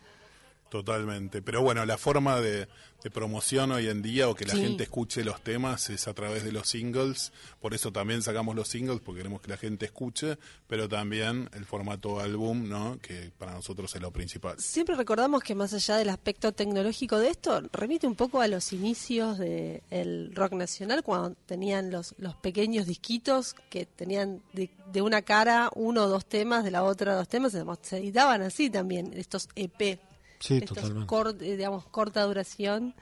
Totalmente. 0.72 1.42
Pero 1.42 1.62
bueno, 1.62 1.86
la 1.86 1.98
forma 1.98 2.40
de, 2.40 2.66
de 3.04 3.12
promoción 3.12 3.74
hoy 3.74 3.90
en 3.90 4.02
día 4.02 4.30
o 4.30 4.36
que 4.36 4.46
la 4.46 4.54
Sí. 4.54 4.62
gente 4.62 4.84
escuche 4.84 5.22
los 5.26 5.42
temas 5.44 5.90
es 5.90 6.08
a 6.08 6.14
través 6.14 6.46
de 6.46 6.54
los 6.54 6.70
singles. 6.70 7.34
Por 7.60 7.74
eso 7.74 7.92
también 7.92 8.22
sacamos 8.22 8.56
los 8.56 8.70
singles 8.70 9.02
porque 9.04 9.20
queremos 9.20 9.42
que 9.42 9.50
la 9.50 9.58
gente 9.58 9.84
escuche, 9.86 10.38
pero 10.68 10.88
también 10.88 11.50
el 11.56 11.66
formato 11.66 12.22
álbum, 12.22 12.70
¿no? 12.70 12.98
Que 13.02 13.32
para 13.38 13.52
nosotros 13.54 13.94
es 13.94 14.02
lo 14.02 14.12
principal. 14.12 14.58
Siempre 14.62 14.96
recordamos 14.96 15.44
que 15.44 15.56
más 15.56 15.74
allá 15.74 15.98
del 15.98 16.08
aspecto 16.08 16.54
tecnológico 16.54 17.20
de 17.20 17.32
esto, 17.32 17.62
remite 17.74 18.08
un 18.08 18.16
poco 18.16 18.40
a 18.40 18.48
los 18.48 18.72
inicios 18.72 19.38
del 19.40 20.32
rock 20.34 20.54
nacional, 20.54 21.04
cuando 21.04 21.36
tenían 21.46 21.92
los, 21.92 22.16
los 22.18 22.36
pequeños 22.36 22.86
disquitos 22.88 23.56
que 23.70 23.86
tenían 23.86 24.42
de, 24.54 24.70
de 24.90 25.02
una 25.02 25.22
cara 25.22 25.70
uno 25.76 26.06
o 26.06 26.08
dos 26.08 26.26
temas, 26.26 26.64
de 26.64 26.72
la 26.72 26.84
otra 26.84 27.14
dos 27.16 27.28
temas, 27.28 27.52
se 27.82 27.98
editaban 27.98 28.42
así 28.42 28.70
también, 28.70 29.12
estos 29.18 29.50
EP, 29.56 30.00
Sí, 30.42 30.56
estos 30.58 30.76
totalmente. 30.78 31.08
cor- 31.08 31.38
eh, 31.40 31.56
digamos, 31.56 31.86
corta 31.86 32.24
duración. 32.24 32.94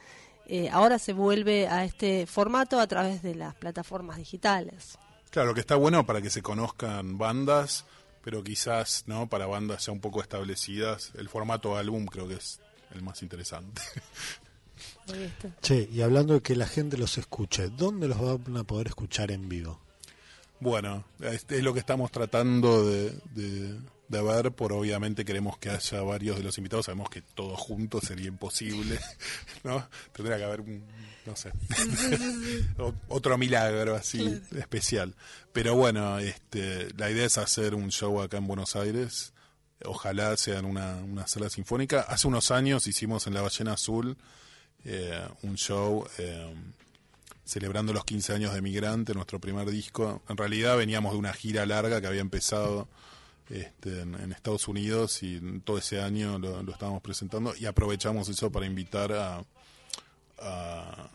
Eh, 0.47 0.69
ahora 0.71 0.99
se 0.99 1.13
vuelve 1.13 1.67
a 1.67 1.85
este 1.85 2.25
formato 2.25 2.79
a 2.79 2.87
través 2.87 3.21
de 3.21 3.35
las 3.35 3.55
plataformas 3.55 4.17
digitales. 4.17 4.97
Claro, 5.29 5.53
que 5.53 5.59
está 5.59 5.75
bueno 5.75 6.05
para 6.05 6.21
que 6.21 6.29
se 6.31 6.41
conozcan 6.41 7.17
bandas, 7.19 7.85
pero 8.23 8.43
quizás, 8.43 9.03
¿no? 9.05 9.27
Para 9.29 9.45
bandas 9.45 9.85
ya 9.85 9.91
un 9.91 9.99
poco 10.01 10.21
establecidas, 10.21 11.11
el 11.17 11.29
formato 11.29 11.77
álbum 11.77 12.05
creo 12.07 12.27
que 12.27 12.33
es 12.35 12.59
el 12.95 13.03
más 13.03 13.21
interesante. 13.21 13.81
Che, 15.61 15.87
y 15.91 16.01
hablando 16.01 16.35
de 16.35 16.41
que 16.41 16.55
la 16.55 16.67
gente 16.67 16.97
los 16.97 17.17
escuche, 17.17 17.69
¿dónde 17.69 18.07
los 18.07 18.19
van 18.43 18.57
a 18.57 18.63
poder 18.63 18.87
escuchar 18.87 19.31
en 19.31 19.49
vivo? 19.49 19.79
Bueno, 20.59 21.05
este 21.21 21.57
es 21.57 21.63
lo 21.63 21.73
que 21.73 21.79
estamos 21.79 22.11
tratando 22.11 22.85
de, 22.85 23.11
de- 23.33 23.79
de 24.09 24.21
ver, 24.23 24.51
por 24.51 24.73
obviamente 24.73 25.23
queremos 25.23 25.57
que 25.59 25.69
haya 25.69 26.01
varios 26.01 26.37
de 26.37 26.43
los 26.43 26.57
invitados, 26.57 26.87
sabemos 26.87 27.09
que 27.09 27.21
todos 27.21 27.59
juntos 27.59 28.03
sería 28.05 28.27
imposible, 28.27 28.99
¿no? 29.63 29.87
Tendría 30.11 30.37
que 30.37 30.43
haber 30.43 30.61
un, 30.61 30.83
no 31.25 31.35
sé, 31.35 31.51
otro 33.07 33.37
milagro 33.37 33.95
así 33.95 34.41
especial. 34.57 35.15
Pero 35.53 35.75
bueno, 35.75 36.17
este, 36.17 36.91
la 36.97 37.11
idea 37.11 37.25
es 37.25 37.37
hacer 37.37 37.75
un 37.75 37.91
show 37.91 38.19
acá 38.19 38.37
en 38.37 38.47
Buenos 38.47 38.75
Aires, 38.75 39.31
ojalá 39.85 40.35
sea 40.37 40.57
en 40.57 40.65
una, 40.65 40.95
una 40.95 41.27
sala 41.27 41.49
sinfónica. 41.51 42.01
Hace 42.01 42.27
unos 42.27 42.49
años 42.49 42.87
hicimos 42.87 43.27
en 43.27 43.35
La 43.35 43.41
Ballena 43.41 43.73
Azul 43.73 44.17
eh, 44.83 45.21
un 45.43 45.55
show... 45.55 46.05
eh, 46.17 46.53
celebrando 47.45 47.93
los 47.93 48.05
15 48.05 48.33
años 48.33 48.53
de 48.53 48.61
Migrante, 48.61 49.15
nuestro 49.15 49.39
primer 49.39 49.67
disco. 49.71 50.21
En 50.29 50.37
realidad 50.37 50.77
veníamos 50.77 51.13
de 51.13 51.17
una 51.17 51.33
gira 51.33 51.65
larga 51.65 51.99
que 51.99 52.05
había 52.05 52.21
empezado 52.21 52.87
este, 53.49 54.01
en, 54.01 54.31
Estados 54.31 54.67
Unidos 54.67 55.23
y 55.23 55.39
todo 55.61 55.77
ese 55.77 56.01
año 56.01 56.37
lo, 56.39 56.61
lo 56.63 56.71
estábamos 56.71 57.01
presentando 57.01 57.53
y 57.57 57.65
aprovechamos 57.65 58.29
eso 58.29 58.51
para 58.51 58.65
invitar 58.65 59.11
a, 59.13 59.43
a, 60.39 61.09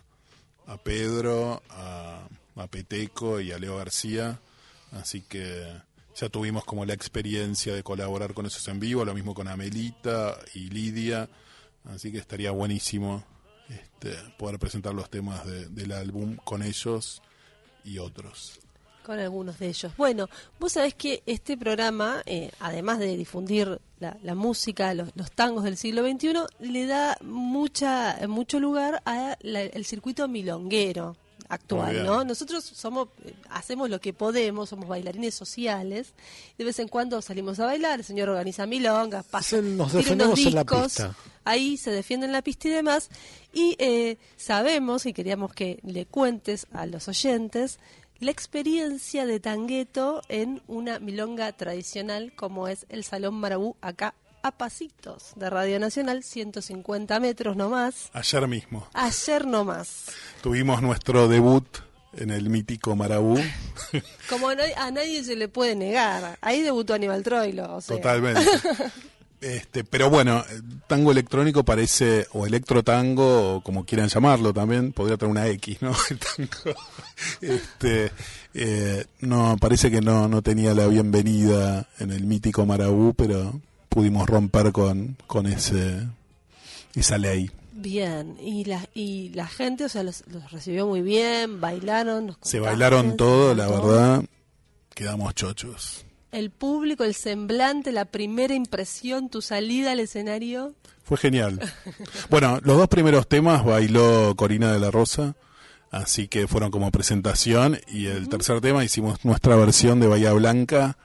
a 0.66 0.76
Pedro, 0.78 1.62
a, 1.70 2.26
a 2.56 2.66
Peteco 2.68 3.40
y 3.40 3.52
a 3.52 3.58
Leo 3.58 3.76
García. 3.76 4.40
Así 4.92 5.22
que 5.22 5.66
ya 6.16 6.28
tuvimos 6.28 6.64
como 6.64 6.84
la 6.84 6.94
experiencia 6.94 7.74
de 7.74 7.82
colaborar 7.82 8.34
con 8.34 8.46
esos 8.46 8.66
en 8.68 8.78
vivo, 8.80 9.04
lo 9.04 9.14
mismo 9.14 9.34
con 9.34 9.48
Amelita 9.48 10.36
y 10.54 10.70
Lidia. 10.70 11.28
Así 11.84 12.12
que 12.12 12.18
estaría 12.18 12.50
buenísimo 12.50 13.24
este, 13.68 14.14
poder 14.38 14.58
presentar 14.58 14.94
los 14.94 15.10
temas 15.10 15.44
de- 15.46 15.68
del 15.68 15.92
álbum 15.92 16.36
con 16.36 16.62
ellos 16.62 17.22
y 17.84 17.98
otros. 17.98 18.60
Con 19.04 19.18
algunos 19.18 19.58
de 19.58 19.68
ellos. 19.68 19.92
Bueno, 19.96 20.28
vos 20.58 20.72
sabés 20.72 20.94
que 20.94 21.22
este 21.26 21.56
programa, 21.56 22.22
eh, 22.24 22.50
además 22.58 22.98
de 22.98 23.16
difundir 23.16 23.78
la, 24.00 24.16
la 24.22 24.34
música, 24.34 24.94
los, 24.94 25.10
los 25.14 25.30
tangos 25.30 25.64
del 25.64 25.76
siglo 25.76 26.02
XXI, 26.02 26.32
le 26.60 26.86
da 26.86 27.16
mucha 27.22 28.18
mucho 28.26 28.58
lugar 28.60 29.02
al 29.04 29.84
circuito 29.84 30.26
milonguero 30.26 31.16
actual. 31.48 32.04
¿no? 32.04 32.24
Nosotros 32.24 32.64
somos 32.64 33.08
eh, 33.24 33.34
hacemos 33.50 33.90
lo 33.90 34.00
que 34.00 34.12
podemos, 34.12 34.68
somos 34.68 34.88
bailarines 34.88 35.34
sociales. 35.34 36.12
De 36.58 36.64
vez 36.64 36.78
en 36.78 36.88
cuando 36.88 37.20
salimos 37.22 37.60
a 37.60 37.66
bailar, 37.66 38.00
el 38.00 38.04
señor 38.04 38.28
organiza 38.28 38.66
milongas, 38.66 39.24
pasa, 39.24 39.60
nos 39.60 39.92
defendemos 39.92 40.38
unos 40.38 40.46
en 40.46 40.54
la 40.54 40.62
discos, 40.62 40.82
pista. 40.82 41.14
ahí 41.44 41.76
se 41.76 41.90
defiende 41.90 42.26
en 42.26 42.32
la 42.32 42.42
pista 42.42 42.68
y 42.68 42.72
demás. 42.72 43.08
Y 43.52 43.76
eh, 43.78 44.18
sabemos 44.36 45.06
y 45.06 45.12
queríamos 45.12 45.52
que 45.52 45.80
le 45.82 46.06
cuentes 46.06 46.66
a 46.72 46.86
los 46.86 47.08
oyentes 47.08 47.78
la 48.24 48.30
experiencia 48.30 49.26
de 49.26 49.38
Tangueto 49.38 50.22
en 50.28 50.62
una 50.66 50.98
milonga 50.98 51.52
tradicional 51.52 52.32
como 52.34 52.68
es 52.68 52.86
el 52.88 53.04
Salón 53.04 53.34
Marabú 53.34 53.76
acá 53.82 54.14
a 54.42 54.50
pasitos 54.52 55.32
de 55.36 55.50
Radio 55.50 55.78
Nacional, 55.78 56.22
150 56.22 57.20
metros 57.20 57.54
nomás. 57.54 58.08
Ayer 58.14 58.48
mismo 58.48 58.88
Ayer 58.94 59.46
nomás. 59.46 60.06
tuvimos 60.42 60.80
nuestro 60.80 61.28
debut 61.28 61.66
en 62.16 62.30
el 62.30 62.48
mítico 62.48 62.96
Marabú. 62.96 63.38
Como 64.30 64.48
a 64.48 64.54
nadie, 64.54 64.74
a 64.76 64.90
nadie 64.90 65.22
se 65.22 65.36
le 65.36 65.48
puede 65.48 65.74
negar. 65.76 66.38
Ahí 66.40 66.62
debutó 66.62 66.94
Aníbal 66.94 67.22
Troilo. 67.22 67.76
O 67.76 67.80
sea. 67.82 67.96
Totalmente. 67.96 68.40
Este, 69.44 69.84
pero 69.84 70.08
bueno, 70.08 70.42
tango 70.86 71.12
electrónico 71.12 71.64
parece, 71.64 72.26
o 72.32 72.46
electro 72.46 72.82
tango, 72.82 73.56
o 73.56 73.60
como 73.60 73.84
quieran 73.84 74.08
llamarlo 74.08 74.54
también, 74.54 74.94
podría 74.94 75.18
tener 75.18 75.30
una 75.32 75.46
X, 75.48 75.82
¿no? 75.82 75.92
El 76.10 76.18
tango. 76.18 76.80
Este, 77.42 78.10
eh, 78.54 79.04
no, 79.20 79.58
parece 79.60 79.90
que 79.90 80.00
no, 80.00 80.28
no 80.28 80.40
tenía 80.40 80.72
la 80.72 80.86
bienvenida 80.86 81.86
en 81.98 82.10
el 82.10 82.24
mítico 82.24 82.64
Marabú, 82.64 83.12
pero 83.12 83.60
pudimos 83.90 84.26
romper 84.26 84.72
con, 84.72 85.18
con 85.26 85.46
ese, 85.46 86.06
esa 86.94 87.18
ley. 87.18 87.50
Bien, 87.72 88.38
y 88.40 88.64
la, 88.64 88.88
y 88.94 89.28
la 89.34 89.46
gente, 89.46 89.84
o 89.84 89.88
sea, 89.90 90.04
los, 90.04 90.24
los 90.28 90.50
recibió 90.52 90.86
muy 90.86 91.02
bien, 91.02 91.60
bailaron. 91.60 92.28
nos 92.28 92.36
Se 92.40 92.60
bailaron 92.60 93.18
todo, 93.18 93.54
la 93.54 93.66
todo. 93.66 93.88
verdad, 93.88 94.24
quedamos 94.94 95.34
chochos. 95.34 96.06
El 96.34 96.50
público, 96.50 97.04
el 97.04 97.14
semblante, 97.14 97.92
la 97.92 98.06
primera 98.06 98.54
impresión, 98.54 99.28
tu 99.28 99.40
salida 99.40 99.92
al 99.92 100.00
escenario. 100.00 100.74
Fue 101.04 101.16
genial. 101.16 101.60
Bueno, 102.28 102.58
los 102.64 102.76
dos 102.76 102.88
primeros 102.88 103.28
temas 103.28 103.64
bailó 103.64 104.34
Corina 104.34 104.72
de 104.72 104.80
la 104.80 104.90
Rosa, 104.90 105.36
así 105.92 106.26
que 106.26 106.48
fueron 106.48 106.72
como 106.72 106.90
presentación. 106.90 107.78
Y 107.86 108.06
el 108.06 108.28
tercer 108.28 108.60
tema 108.60 108.82
hicimos 108.84 109.24
nuestra 109.24 109.54
versión 109.54 110.00
de 110.00 110.08
Bahía 110.08 110.32
Blanca, 110.32 110.98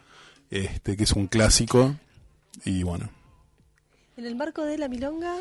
este 0.50 0.98
que 0.98 1.04
es 1.04 1.12
un 1.12 1.28
clásico. 1.28 1.96
Y 2.66 2.82
bueno, 2.82 3.12
En 4.18 4.26
el 4.26 4.36
marco 4.36 4.66
de 4.66 4.80
la 4.80 4.88
milonga, 4.88 5.36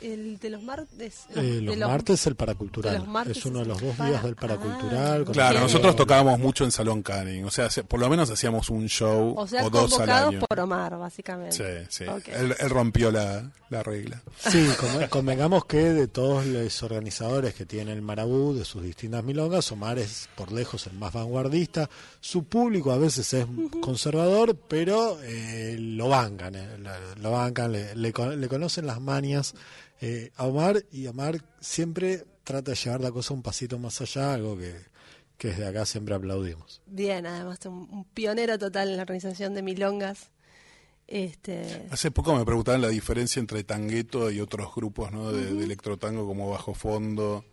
el 0.00 0.38
de 0.38 0.50
los 0.50 0.62
martes. 0.62 1.26
Eh, 1.34 1.40
de 1.40 1.76
los 1.76 1.88
martes 1.90 2.26
el 2.26 2.34
paracultural. 2.36 2.96
los 2.98 3.08
martes 3.08 3.36
es 3.38 3.46
uno 3.46 3.60
de 3.60 3.64
los 3.66 3.80
dos 3.80 3.96
para- 3.96 4.10
días 4.10 4.22
del 4.22 4.36
paracultural. 4.36 5.24
Ah, 5.28 5.32
claro, 5.32 5.60
nosotros 5.60 5.96
tocábamos 5.96 6.38
mucho 6.38 6.64
en 6.64 6.70
Salón 6.72 7.02
Canning, 7.02 7.44
o 7.44 7.50
sea, 7.50 7.68
por 7.86 8.00
lo 8.00 8.08
menos 8.08 8.30
hacíamos 8.30 8.70
un 8.70 8.88
show 8.88 9.34
O 9.36 9.46
sea, 9.46 9.64
o 9.66 9.70
dos 9.70 9.84
al 9.84 9.98
convocados 9.98 10.34
año. 10.34 10.40
por 10.48 10.60
Omar, 10.60 10.98
básicamente. 10.98 11.86
Sí, 11.88 12.04
sí. 12.04 12.30
Él, 12.32 12.54
él 12.58 12.70
rompió 12.70 13.10
la, 13.10 13.50
la 13.70 13.82
regla. 13.82 14.22
Sí, 14.38 14.68
con- 14.78 15.06
convengamos 15.08 15.64
que 15.64 15.78
de 15.78 16.06
todos 16.08 16.46
los 16.46 16.82
organizadores 16.82 17.54
que 17.54 17.66
tiene 17.66 17.92
el 17.92 18.02
Marabú, 18.02 18.54
de 18.54 18.64
sus 18.64 18.82
distintas 18.82 19.24
milongas, 19.24 19.70
Omar 19.72 19.98
es 19.98 20.28
por 20.34 20.52
lejos 20.52 20.86
el 20.86 20.94
más 20.94 21.12
vanguardista. 21.12 21.88
Su 22.20 22.44
público 22.44 22.92
a 22.92 22.98
veces 22.98 23.32
es 23.34 23.46
conservador, 23.80 24.56
pero 24.68 25.18
eh, 25.22 25.76
lo 25.78 26.08
bancan, 26.08 26.54
eh, 26.54 26.78
lo, 26.78 26.90
lo 27.22 27.30
bancan, 27.32 27.72
le, 27.72 27.94
le 27.94 28.12
le 28.36 28.48
conocen 28.48 28.86
las 28.86 29.00
mañas 29.00 29.54
eh, 30.00 30.30
a 30.36 30.46
Omar 30.46 30.84
y 30.92 31.06
Omar 31.06 31.44
siempre 31.60 32.24
trata 32.44 32.70
de 32.72 32.76
llevar 32.76 33.00
la 33.00 33.10
cosa 33.12 33.34
un 33.34 33.42
pasito 33.42 33.78
más 33.78 34.00
allá, 34.00 34.34
algo 34.34 34.56
que, 34.56 34.74
que 35.36 35.48
desde 35.48 35.66
acá 35.66 35.84
siempre 35.86 36.14
aplaudimos. 36.14 36.80
Bien, 36.86 37.26
además, 37.26 37.58
un, 37.66 37.88
un 37.90 38.04
pionero 38.04 38.58
total 38.58 38.88
en 38.88 38.96
la 38.96 39.02
organización 39.02 39.54
de 39.54 39.62
milongas. 39.62 40.30
Este, 41.06 41.86
Hace 41.90 42.10
poco 42.10 42.36
me 42.36 42.44
preguntaban 42.44 42.82
la 42.82 42.88
diferencia 42.88 43.40
entre 43.40 43.64
Tangueto 43.64 44.30
y 44.30 44.40
otros 44.40 44.74
grupos 44.74 45.10
¿no? 45.10 45.32
de, 45.32 45.54
de 45.54 45.64
electrotango 45.64 46.26
como 46.26 46.50
Bajo 46.50 46.74
Fondo 46.74 47.44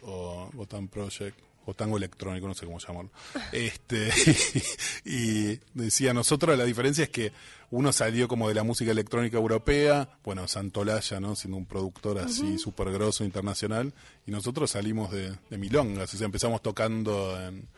o 0.00 0.48
Botan 0.54 0.88
Project 0.88 1.38
o 1.66 1.74
tango 1.74 1.96
electrónico, 1.96 2.46
no 2.46 2.54
sé 2.54 2.64
cómo 2.64 2.78
llamarlo. 2.78 3.10
Este, 3.52 4.10
y, 5.04 5.60
decía, 5.74 6.14
nosotros 6.14 6.56
la 6.56 6.64
diferencia 6.64 7.04
es 7.04 7.10
que 7.10 7.32
uno 7.70 7.92
salió 7.92 8.28
como 8.28 8.48
de 8.48 8.54
la 8.54 8.62
música 8.62 8.92
electrónica 8.92 9.36
europea, 9.36 10.08
bueno, 10.24 10.46
Santolaya, 10.46 11.18
¿no? 11.18 11.34
Siendo 11.34 11.56
un 11.56 11.66
productor 11.66 12.18
así 12.18 12.58
súper 12.58 12.92
grosso 12.92 13.24
internacional, 13.24 13.92
y 14.26 14.30
nosotros 14.30 14.70
salimos 14.70 15.10
de, 15.10 15.36
de 15.50 15.58
milongas, 15.58 16.14
o 16.14 16.16
sea, 16.16 16.24
empezamos 16.24 16.62
tocando 16.62 17.38
en, 17.40 17.68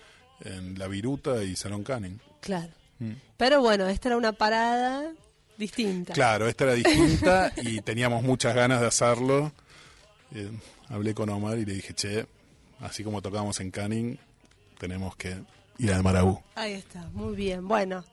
en 0.45 0.78
La 0.78 0.86
Viruta 0.86 1.43
y 1.43 1.57
Salón 1.57 1.82
Canning. 1.82 2.20
claro. 2.41 2.72
Pero 3.36 3.61
bueno, 3.61 3.86
esta 3.86 4.09
era 4.09 4.16
una 4.16 4.32
parada 4.32 5.12
distinta. 5.57 6.12
Claro, 6.14 6.49
esta 6.49 6.64
era 6.64 6.74
distinta 6.74 7.53
y 7.62 7.80
teníamos 7.80 8.24
muchas 8.24 8.57
ganas 8.57 8.80
de 8.80 8.89
hacerlo. 8.89 9.53
Eh, 10.34 10.51
hablé 10.89 11.14
con 11.14 11.28
Omar 11.28 11.59
y 11.59 11.64
le 11.64 11.74
dije, 11.74 11.95
che, 11.95 12.26
así 12.81 13.05
como 13.05 13.22
tocamos 13.22 13.61
en 13.61 13.70
Canning, 13.70 14.18
tenemos 14.79 15.16
que 15.16 15.37
ir 15.79 15.93
al 15.93 16.03
Marabú. 16.03 16.41
Ahí 16.55 16.72
está, 16.72 17.09
muy 17.12 17.35
bien. 17.35 17.66
Bueno, 17.66 18.05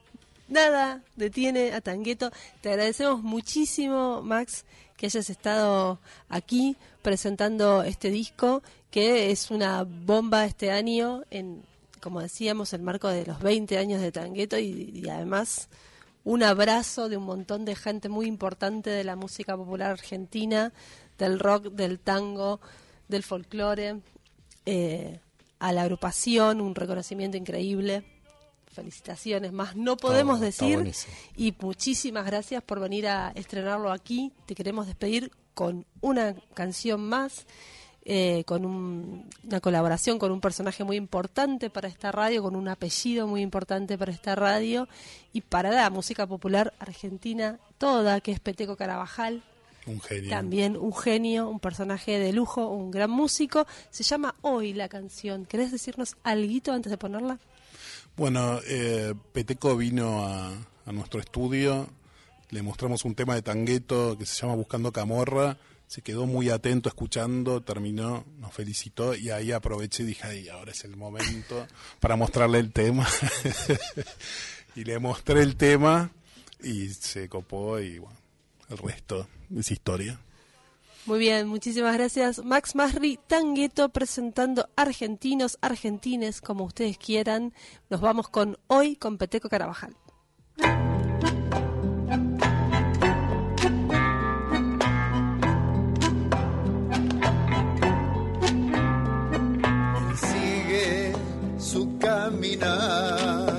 nada 0.48 1.04
detiene 1.16 1.74
a 1.74 1.82
Tangueto. 1.82 2.32
Te 2.62 2.70
agradecemos 2.70 3.22
muchísimo, 3.22 4.22
Max, 4.22 4.66
que 4.98 5.08
hayas 5.08 5.30
estado 5.30 6.00
aquí 6.30 6.78
presentando 7.02 7.84
este 7.84 8.10
disco, 8.10 8.64
que 8.92 9.32
es 9.32 9.52
una 9.52 9.84
bomba 9.84 10.46
este 10.46 10.72
año 10.72 11.24
en, 11.30 11.64
como 12.02 12.22
decíamos, 12.22 12.74
el 12.74 12.82
marco 12.82 13.10
de 13.10 13.26
los 13.26 13.40
20 13.40 13.78
años 13.78 14.02
de 14.02 14.12
Tangueto 14.12 14.58
y, 14.58 14.92
y 14.94 15.10
además 15.10 15.70
un 16.24 16.42
abrazo 16.42 17.08
de 17.08 17.18
un 17.18 17.24
montón 17.24 17.66
de 17.66 17.76
gente 17.76 18.10
muy 18.10 18.26
importante 18.26 18.90
de 18.90 19.04
la 19.04 19.16
música 19.16 19.56
popular 19.56 19.92
argentina, 19.92 20.74
del 21.20 21.40
rock, 21.40 21.68
del 21.68 22.00
tango, 22.00 22.60
del 23.08 23.22
folclore, 23.22 24.02
eh, 24.66 25.20
a 25.60 25.72
la 25.72 25.84
agrupación, 25.84 26.62
un 26.62 26.76
reconocimiento 26.76 27.38
increíble. 27.38 28.04
Felicitaciones, 28.72 29.54
más 29.54 29.76
no 29.78 29.96
podemos 29.96 30.42
Está- 30.42 30.66
decir. 30.66 30.94
Y 31.38 31.54
muchísimas 31.62 32.26
gracias 32.26 32.62
por 32.62 32.80
venir 32.82 33.08
a 33.08 33.32
estrenarlo 33.36 33.92
aquí. 33.92 34.34
Te 34.46 34.54
queremos 34.56 34.86
despedir 34.88 35.32
con 35.54 35.86
una 36.02 36.36
canción 36.54 37.02
más, 37.08 37.46
eh, 38.04 38.44
con 38.46 38.66
un- 38.66 39.30
una 39.46 39.62
colaboración 39.62 40.20
con 40.20 40.32
un 40.34 40.42
personaje 40.42 40.84
muy 40.84 40.98
importante 40.98 41.70
para 41.70 41.88
esta 41.88 42.12
radio, 42.12 42.44
con 42.44 42.56
un 42.58 42.68
apellido 42.68 43.28
muy 43.28 43.42
importante 43.42 43.98
para 43.98 44.12
esta 44.12 44.36
radio 44.36 44.90
y 45.32 45.40
para 45.42 45.72
la 45.72 45.90
música 45.90 46.28
popular 46.28 46.74
argentina 46.80 47.58
toda, 47.78 48.20
que 48.20 48.34
es 48.34 48.42
Peteco 48.42 48.76
Carabajal. 48.76 49.42
Un 49.88 50.02
genio. 50.02 50.30
También 50.30 50.78
un 50.78 50.96
genio, 50.96 51.48
un 51.50 51.60
personaje 51.60 52.18
de 52.18 52.34
lujo, 52.34 52.68
un 52.70 52.92
gran 52.92 53.10
músico. 53.10 53.68
Se 53.92 54.04
llama 54.04 54.36
Hoy 54.42 54.74
la 54.74 54.90
canción. 54.90 55.46
¿Querés 55.46 55.72
decirnos 55.72 56.16
algo 56.24 56.72
antes 56.72 56.90
de 56.90 56.98
ponerla? 56.98 57.40
Bueno, 58.16 58.60
eh, 58.68 59.14
Peteco 59.34 59.76
vino 59.76 60.26
a, 60.26 60.52
a 60.86 60.92
nuestro 60.92 61.20
estudio, 61.20 61.88
le 62.50 62.62
mostramos 62.62 63.04
un 63.04 63.16
tema 63.16 63.36
de 63.36 63.42
tangueto 63.42 64.18
que 64.18 64.26
se 64.26 64.42
llama 64.42 64.56
Buscando 64.56 64.92
Camorra, 64.92 65.58
se 65.88 66.02
quedó 66.02 66.26
muy 66.26 66.50
atento 66.50 66.90
escuchando, 66.90 67.62
terminó, 67.62 68.26
nos 68.40 68.54
felicitó 68.54 69.16
y 69.16 69.30
ahí 69.32 69.52
aproveché 69.52 70.04
y 70.04 70.08
dije, 70.08 70.28
ay, 70.28 70.50
ahora 70.50 70.72
es 70.72 70.84
el 70.86 70.96
momento 70.96 71.68
para 72.00 72.16
mostrarle 72.16 72.60
el 72.60 72.72
tema. 72.72 73.08
y 74.76 74.84
le 74.84 74.98
mostré 75.00 75.42
el 75.42 75.56
tema 75.56 76.12
y 76.64 76.90
se 76.90 77.28
copó 77.28 77.80
y 77.80 78.00
bueno, 78.00 78.18
el 78.70 78.78
resto 78.78 79.28
es 79.56 79.72
historia. 79.72 80.20
Muy 81.06 81.20
bien, 81.20 81.48
muchísimas 81.48 81.94
gracias. 81.96 82.44
Max 82.44 82.74
Masri, 82.74 83.20
Tangueto, 83.28 83.90
presentando 83.90 84.68
argentinos, 84.76 85.60
argentines, 85.62 86.42
como 86.42 86.64
ustedes 86.64 86.98
quieran. 86.98 87.54
Nos 87.92 88.02
vamos 88.02 88.28
con 88.30 88.58
Hoy 88.66 88.96
con 88.96 89.20
Peteco 89.20 89.48
Carabajal. 89.48 89.96
Él 100.08 100.18
sigue 100.18 101.14
su 101.60 101.98
caminar, 102.00 103.54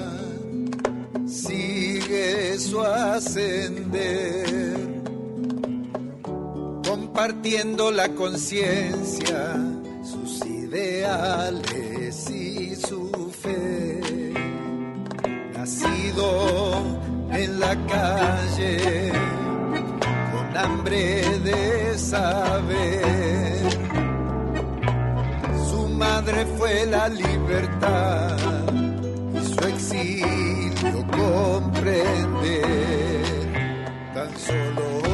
sigue 1.28 2.58
su 2.58 2.80
ascender, 2.80 4.45
compartiendo 7.16 7.90
la 7.90 8.10
conciencia, 8.10 9.56
sus 10.04 10.44
ideales 10.44 12.28
y 12.28 12.76
su 12.76 13.32
fe. 13.40 14.34
Nacido 15.54 16.76
en 17.30 17.58
la 17.58 17.74
calle, 17.86 19.12
con 20.30 20.56
hambre 20.58 21.22
de 21.38 21.98
saber 21.98 23.62
su 25.70 25.88
madre 25.88 26.44
fue 26.58 26.84
la 26.84 27.08
libertad 27.08 28.36
y 29.34 29.38
su 29.54 29.68
exilio 29.68 31.06
comprender. 31.16 32.26
Tan 34.12 34.38
solo 34.38 35.05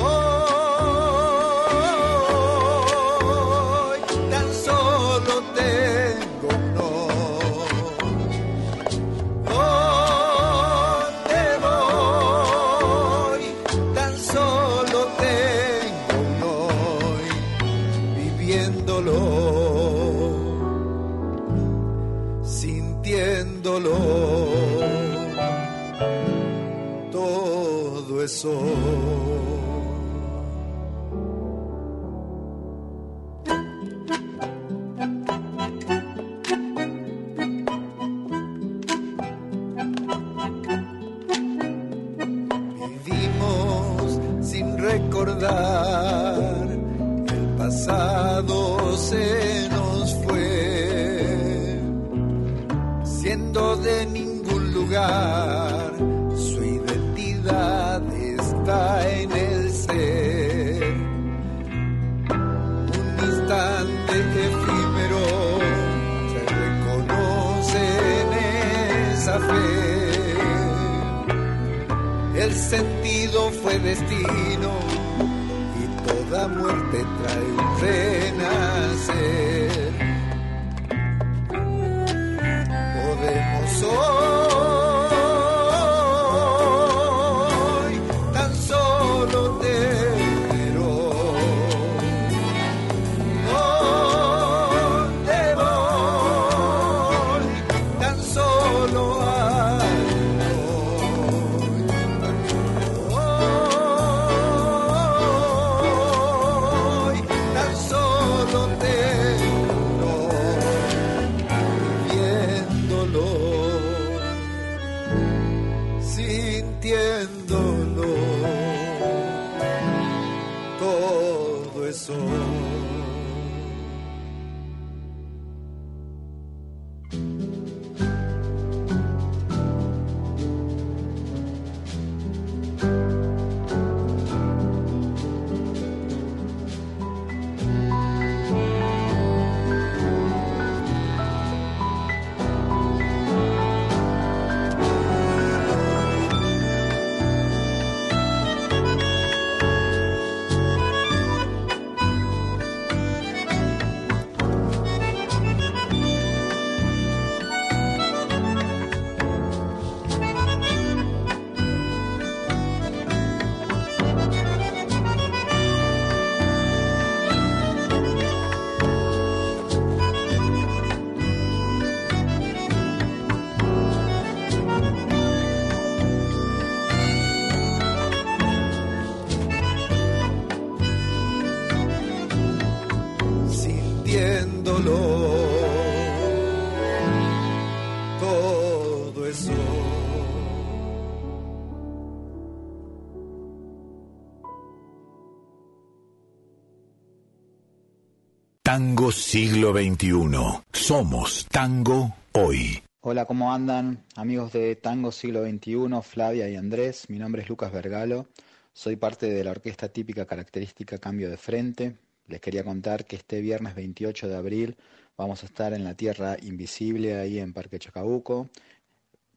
Siglo 199.12 199.72
XXI. 199.72 200.62
Somos 200.72 201.46
Tango 201.46 202.14
hoy. 202.32 202.82
Hola, 203.02 203.26
¿cómo 203.26 203.52
andan? 203.52 204.04
Amigos 204.16 204.52
de 204.52 204.74
Tango 204.76 205.12
Siglo 205.12 205.44
XXI, 205.44 206.00
Flavia 206.02 206.48
y 206.48 206.56
Andrés. 206.56 207.10
Mi 207.10 207.18
nombre 207.18 207.42
es 207.42 207.48
Lucas 207.48 207.70
Vergalo. 207.72 208.26
Soy 208.72 208.96
parte 208.96 209.26
de 209.26 209.44
la 209.44 209.50
orquesta 209.50 209.88
típica 209.88 210.24
característica 210.24 210.98
Cambio 210.98 211.28
de 211.28 211.36
Frente. 211.36 211.96
Les 212.26 212.40
quería 212.40 212.64
contar 212.64 213.04
que 213.04 213.16
este 213.16 213.40
viernes 213.42 213.74
28 213.74 214.28
de 214.28 214.36
abril 214.36 214.76
vamos 215.16 215.42
a 215.42 215.46
estar 215.46 215.74
en 215.74 215.84
la 215.84 215.94
Tierra 215.94 216.36
Invisible, 216.40 217.18
ahí 217.18 217.38
en 217.38 217.52
Parque 217.52 217.78
Chacabuco. 217.78 218.48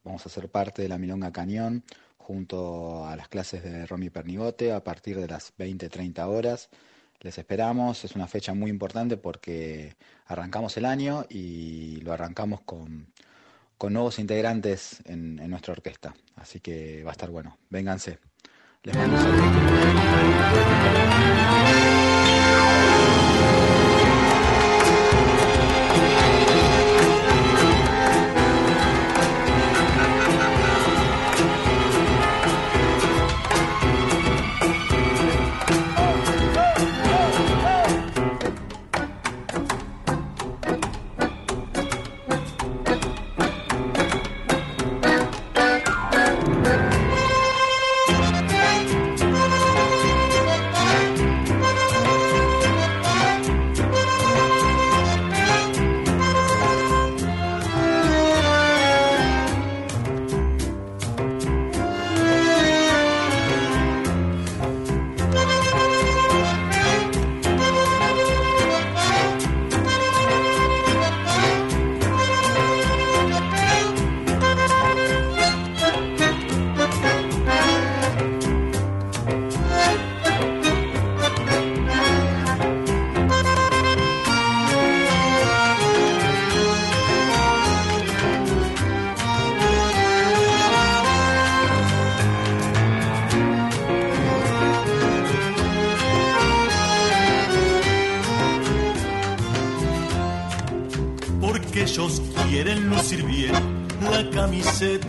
Vamos 0.03 0.25
a 0.25 0.29
ser 0.29 0.49
parte 0.49 0.83
de 0.83 0.87
la 0.87 0.97
Milonga 0.97 1.31
Cañón 1.33 1.83
junto 2.17 3.05
a 3.05 3.15
las 3.15 3.27
clases 3.27 3.63
de 3.63 3.85
Romy 3.85 4.09
Pernigote 4.09 4.71
a 4.71 4.83
partir 4.83 5.19
de 5.19 5.27
las 5.27 5.53
20-30 5.57 6.25
horas. 6.27 6.69
Les 7.21 7.37
esperamos, 7.37 8.03
es 8.03 8.15
una 8.15 8.27
fecha 8.27 8.53
muy 8.53 8.69
importante 8.69 9.17
porque 9.17 9.95
arrancamos 10.27 10.77
el 10.77 10.85
año 10.85 11.25
y 11.29 12.01
lo 12.01 12.13
arrancamos 12.13 12.61
con, 12.61 13.07
con 13.77 13.93
nuevos 13.93 14.19
integrantes 14.19 15.01
en, 15.05 15.39
en 15.39 15.49
nuestra 15.49 15.73
orquesta. 15.73 16.13
Así 16.35 16.59
que 16.59 17.03
va 17.03 17.11
a 17.11 17.13
estar 17.13 17.29
bueno. 17.29 17.57
Vénganse. 17.69 18.19
Les 18.83 18.95
mando 18.95 19.17
un 19.17 19.23
saludo. 19.23 19.55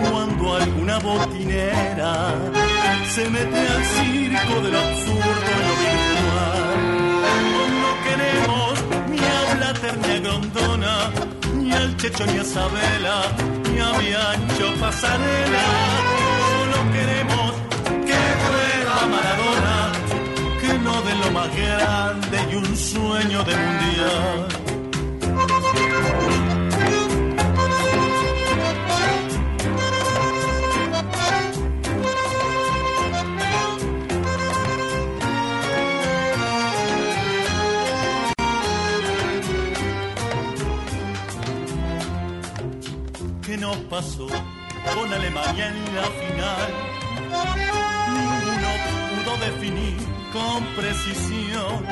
cuando 0.00 0.56
alguna 0.56 0.98
botinera 0.98 2.34
se 3.14 3.28
mete 3.28 3.58
al 3.58 3.84
circo 3.84 4.60
del 4.62 4.76
absurdo 4.76 5.48
y 5.48 5.62
lo 5.66 5.74
virtual. 5.84 6.80
No 7.82 7.90
queremos 8.06 8.74
ni 9.10 9.18
a 9.18 9.54
Blatter 9.54 9.98
ni 9.98 10.10
a 10.12 10.20
Grondona, 10.20 11.10
ni 11.54 11.72
al 11.72 11.96
Checho 11.96 12.26
ni 12.26 12.38
a 12.38 12.44
Sabela, 12.44 13.16
ni 13.70 13.78
a 13.80 13.92
Biancho 13.98 14.74
Pasarela. 14.80 15.66
Solo 16.50 16.92
queremos 16.92 17.52
que 18.06 18.20
pueda 18.44 19.06
Maradona 19.06 20.00
de 21.02 21.14
lo 21.14 21.30
más 21.32 21.48
grande 21.56 22.38
y 22.50 22.54
un 22.56 22.76
sueño 22.76 23.42
de 23.44 23.56
mundial. 23.56 24.59
Con 44.00 45.12
Alemania 45.12 45.68
en 45.68 45.94
la 45.94 46.04
final? 46.20 46.70
Ninguno 48.14 48.70
pudo 49.10 49.36
definir 49.44 49.96
con 50.32 50.64
precisión. 50.74 51.84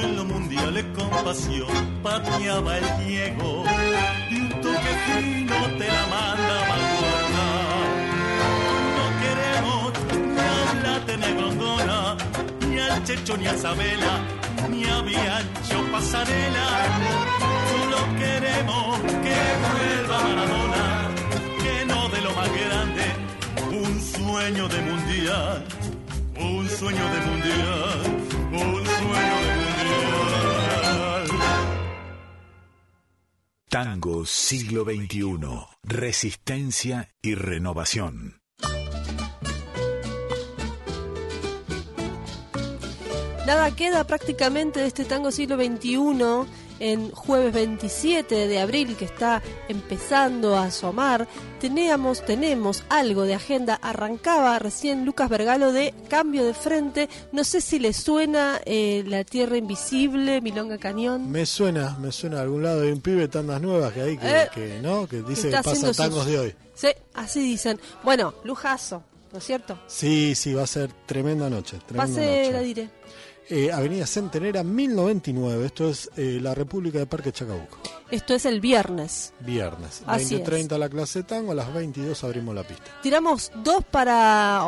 En 0.00 0.14
lo 0.14 0.24
mundial 0.24 0.92
con 0.94 1.10
pasión 1.24 2.00
pateaba 2.04 2.78
el 2.78 3.06
Diego 3.06 3.64
y 4.30 4.36
un 4.36 4.48
toque 4.60 4.92
fino 5.06 5.56
te 5.76 5.88
la 5.88 6.06
manda 6.06 6.56
a 6.62 6.78
guardar. 6.94 7.88
No 8.96 9.04
queremos 9.22 9.92
ni 10.14 10.38
a 10.38 10.72
Blate 10.80 11.16
ni 11.16 11.24
a 11.24 11.30
Grondona, 11.34 12.16
ni 12.68 12.78
al 12.78 13.02
Checho 13.04 13.36
ni 13.36 13.46
a 13.48 13.54
Isabela, 13.54 14.20
ni 14.70 14.84
a 14.84 15.00
Biancho 15.00 15.84
Pasarela. 15.90 16.68
Solo 17.70 17.98
queremos 18.18 19.00
que 19.00 19.36
vuelva 19.64 20.16
Maradona, 20.22 20.97
sueño 24.38 24.68
de 24.68 24.80
mundial 24.82 25.64
un 26.40 26.68
sueño 26.68 27.04
de 27.12 27.20
mundial, 27.26 28.00
un 28.52 28.86
sueño 28.86 29.36
de 29.46 29.54
mundial. 29.60 31.26
Tango 33.68 34.24
siglo 34.24 34.84
XXI, 34.84 35.24
resistencia 35.82 37.08
y 37.20 37.34
renovación. 37.34 38.40
Nada 43.44 43.74
queda 43.74 44.04
prácticamente 44.04 44.80
de 44.80 44.86
este 44.86 45.04
tango 45.04 45.32
siglo 45.32 45.56
XXI 45.56 45.98
en 46.80 47.10
jueves 47.10 47.52
27 47.52 48.48
de 48.48 48.58
abril 48.60 48.96
que 48.96 49.04
está 49.04 49.42
empezando 49.68 50.56
a 50.56 50.64
asomar, 50.64 51.26
teníamos, 51.60 52.24
tenemos 52.24 52.84
algo 52.88 53.24
de 53.24 53.34
agenda. 53.34 53.74
Arrancaba 53.74 54.58
recién 54.58 55.04
Lucas 55.04 55.28
Vergalo 55.28 55.72
de 55.72 55.94
Cambio 56.08 56.44
de 56.44 56.54
Frente. 56.54 57.08
No 57.32 57.44
sé 57.44 57.60
si 57.60 57.78
le 57.78 57.92
suena 57.92 58.60
eh, 58.64 59.04
La 59.06 59.24
Tierra 59.24 59.56
Invisible, 59.56 60.40
Milonga 60.40 60.78
Cañón. 60.78 61.30
Me 61.30 61.46
suena, 61.46 61.96
me 62.00 62.12
suena 62.12 62.36
de 62.36 62.42
algún 62.42 62.62
lado. 62.62 62.82
Hay 62.82 62.92
un 62.92 63.00
pibe 63.00 63.28
tandas 63.28 63.60
nuevas 63.60 63.92
que 63.92 64.02
hay 64.02 64.18
que, 64.18 64.76
eh, 64.76 64.80
¿no? 64.82 65.06
que 65.06 65.22
dice 65.22 65.50
que 65.50 65.56
pasa 65.62 65.92
tangos 65.92 66.26
de 66.26 66.38
hoy. 66.38 66.54
Sí, 66.74 66.88
así 67.14 67.40
dicen. 67.40 67.80
Bueno, 68.04 68.34
lujazo, 68.44 69.02
¿no 69.32 69.38
es 69.38 69.44
cierto? 69.44 69.78
Sí, 69.88 70.34
sí, 70.34 70.54
va 70.54 70.62
a 70.62 70.66
ser 70.66 70.92
tremenda 71.06 71.50
noche. 71.50 71.78
Tremenda 71.86 72.14
Pase 72.14 72.52
la 72.52 72.60
diré. 72.60 72.88
Eh, 73.50 73.72
Avenida 73.72 74.06
Centenera 74.06 74.62
1099. 74.62 75.66
Esto 75.66 75.88
es 75.88 76.10
eh, 76.16 76.38
la 76.40 76.54
República 76.54 76.98
de 76.98 77.06
Parque 77.06 77.32
Chacabuco. 77.32 77.78
Esto 78.10 78.34
es 78.34 78.44
el 78.44 78.60
viernes. 78.60 79.32
Viernes. 79.40 80.02
20.30 80.06 80.76
la 80.78 80.88
clase 80.88 81.22
tango, 81.22 81.52
a 81.52 81.54
las 81.54 81.72
22 81.72 82.24
abrimos 82.24 82.54
la 82.54 82.62
pista. 82.62 82.84
Tiramos 83.02 83.50
dos 83.64 83.84
para 83.84 84.62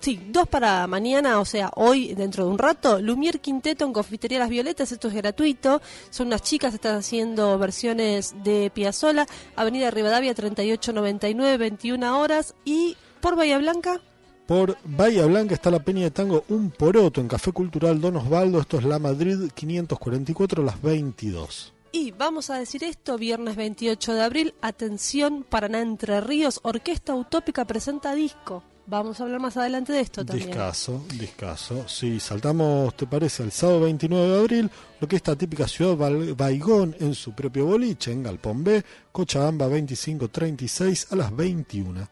Sí, 0.00 0.28
dos 0.30 0.46
para 0.48 0.86
mañana, 0.86 1.40
o 1.40 1.44
sea, 1.44 1.70
hoy, 1.74 2.14
dentro 2.14 2.44
de 2.44 2.50
un 2.50 2.58
rato. 2.58 3.00
Lumier 3.00 3.40
Quinteto 3.40 3.84
en 3.84 3.92
Confitería 3.92 4.38
Las 4.38 4.48
Violetas, 4.48 4.92
esto 4.92 5.08
es 5.08 5.14
gratuito. 5.14 5.82
Son 6.10 6.28
unas 6.28 6.42
chicas, 6.42 6.74
están 6.74 6.96
haciendo 6.96 7.58
versiones 7.58 8.34
de 8.44 8.70
Piazzola, 8.72 9.26
Avenida 9.56 9.90
Rivadavia 9.90 10.34
3899, 10.34 11.58
21 11.58 12.20
horas. 12.20 12.54
Y 12.64 12.96
por 13.20 13.34
Bahía 13.34 13.58
Blanca. 13.58 14.00
Por 14.48 14.78
Bahía 14.82 15.26
Blanca 15.26 15.52
está 15.52 15.70
la 15.70 15.80
Peña 15.80 16.04
de 16.04 16.10
Tango 16.10 16.42
Un 16.48 16.70
Poroto 16.70 17.20
en 17.20 17.28
Café 17.28 17.52
Cultural 17.52 18.00
Don 18.00 18.16
Osvaldo. 18.16 18.58
Esto 18.58 18.78
es 18.78 18.84
La 18.84 18.98
Madrid 18.98 19.50
544, 19.54 20.62
las 20.62 20.80
22. 20.80 21.74
Y 21.92 22.12
vamos 22.12 22.48
a 22.48 22.58
decir 22.58 22.82
esto, 22.82 23.18
viernes 23.18 23.56
28 23.56 24.14
de 24.14 24.22
abril, 24.22 24.54
atención, 24.62 25.44
Paraná 25.46 25.82
Entre 25.82 26.22
Ríos, 26.22 26.60
Orquesta 26.62 27.14
Utópica 27.14 27.66
presenta 27.66 28.14
disco. 28.14 28.62
Vamos 28.86 29.20
a 29.20 29.24
hablar 29.24 29.38
más 29.38 29.58
adelante 29.58 29.92
de 29.92 30.00
esto 30.00 30.24
también. 30.24 30.48
Discaso, 30.48 31.04
discaso. 31.18 31.86
Sí, 31.86 32.18
saltamos, 32.18 32.96
¿te 32.96 33.06
parece? 33.06 33.42
El 33.42 33.52
sábado 33.52 33.80
29 33.80 34.28
de 34.28 34.38
abril, 34.38 34.70
lo 34.98 35.06
que 35.06 35.16
esta 35.16 35.36
típica 35.36 35.68
ciudad 35.68 35.94
Baigón 36.34 36.96
en 37.00 37.14
su 37.14 37.34
propio 37.34 37.66
boliche, 37.66 38.12
en 38.12 38.22
Galpón 38.22 38.64
B, 38.64 38.82
Cochabamba 39.12 39.66
2536 39.66 41.08
a 41.10 41.16
las 41.16 41.36
21. 41.36 42.08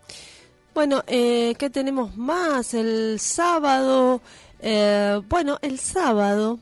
Bueno, 0.76 1.02
eh, 1.06 1.54
¿qué 1.58 1.70
tenemos 1.70 2.18
más? 2.18 2.74
El 2.74 3.18
sábado, 3.18 4.20
eh, 4.60 5.22
bueno, 5.26 5.58
el 5.62 5.78
sábado, 5.78 6.58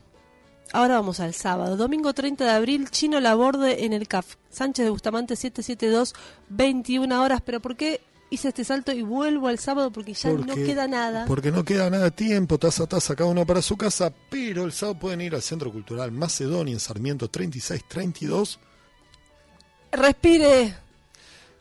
ahora 0.71 0.95
vamos 0.95 1.19
al 1.19 1.33
sábado, 1.33 1.75
domingo 1.75 2.13
30 2.13 2.45
de 2.45 2.51
abril, 2.51 2.89
Chino 2.89 3.19
Laborde 3.19 3.83
en 3.83 3.91
el 3.91 4.07
CAF, 4.07 4.35
Sánchez 4.49 4.85
de 4.85 4.89
Bustamante 4.89 5.35
772, 5.35 6.15
21 6.47 7.21
horas, 7.21 7.41
pero 7.45 7.59
¿por 7.59 7.75
qué 7.75 7.99
hice 8.29 8.47
este 8.47 8.63
salto 8.63 8.93
y 8.93 9.01
vuelvo 9.01 9.49
al 9.49 9.59
sábado 9.59 9.91
porque 9.91 10.13
ya 10.13 10.31
no 10.31 10.55
queda 10.55 10.87
nada. 10.87 11.25
Porque 11.25 11.51
no 11.51 11.65
queda 11.65 11.89
nada 11.89 12.05
de 12.05 12.11
tiempo, 12.11 12.57
taza 12.57 12.83
a 12.83 12.87
taza 12.87 13.17
cada 13.17 13.29
uno 13.29 13.45
para 13.45 13.61
su 13.61 13.75
casa, 13.75 14.13
pero 14.29 14.63
el 14.63 14.71
sábado 14.71 14.97
pueden 14.97 15.19
ir 15.19 15.35
al 15.35 15.41
Centro 15.41 15.73
Cultural 15.73 16.13
Macedonia 16.13 16.71
en 16.71 16.79
Sarmiento 16.79 17.29
3632. 17.29 18.61
Respire. 19.91 20.84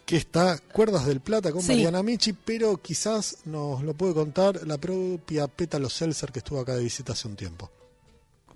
Que 0.06 0.16
está 0.16 0.58
Cuerdas 0.58 1.06
del 1.06 1.20
Plata 1.20 1.50
con 1.50 1.66
Mariana 1.66 2.02
Michi, 2.02 2.34
pero 2.34 2.76
quizás 2.76 3.38
nos 3.46 3.82
lo 3.82 3.94
puede 3.94 4.12
contar 4.12 4.66
la 4.66 4.76
propia 4.76 5.48
Pétalo 5.48 5.88
Seltzer 5.88 6.30
que 6.30 6.40
estuvo 6.40 6.60
acá 6.60 6.74
de 6.74 6.82
visita 6.82 7.14
hace 7.14 7.26
un 7.26 7.36
tiempo. 7.36 7.70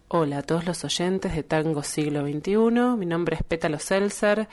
Hola 0.09 0.39
a 0.39 0.43
todos 0.43 0.67
los 0.67 0.85
oyentes 0.85 1.35
de 1.35 1.43
Tango 1.43 1.83
Siglo 1.83 2.23
XXI, 2.23 2.97
mi 2.99 3.07
nombre 3.07 3.37
es 3.37 3.43
Pétalo 3.43 3.79
Seltzer, 3.79 4.49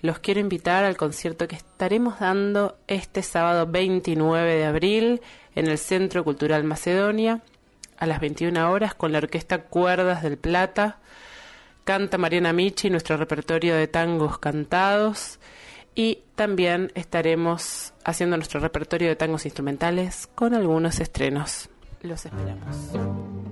los 0.00 0.18
quiero 0.18 0.40
invitar 0.40 0.84
al 0.84 0.96
concierto 0.96 1.48
que 1.48 1.56
estaremos 1.56 2.20
dando 2.20 2.78
este 2.86 3.22
sábado 3.22 3.66
29 3.66 4.56
de 4.56 4.64
abril 4.66 5.22
en 5.54 5.66
el 5.66 5.78
Centro 5.78 6.24
Cultural 6.24 6.64
Macedonia 6.64 7.42
a 7.96 8.06
las 8.06 8.20
21 8.20 8.70
horas 8.70 8.94
con 8.94 9.12
la 9.12 9.18
Orquesta 9.18 9.62
Cuerdas 9.62 10.22
del 10.22 10.36
Plata, 10.36 10.98
canta 11.84 12.18
Mariana 12.18 12.52
Michi, 12.52 12.90
nuestro 12.90 13.16
repertorio 13.16 13.76
de 13.76 13.86
tangos 13.86 14.38
cantados 14.38 15.38
y 15.98 16.22
también 16.36 16.92
estaremos 16.94 17.92
haciendo 18.04 18.36
nuestro 18.36 18.60
repertorio 18.60 19.08
de 19.08 19.16
tangos 19.16 19.44
instrumentales 19.46 20.28
con 20.32 20.54
algunos 20.54 21.00
estrenos. 21.00 21.68
Los 22.02 22.24
esperamos. 22.24 23.47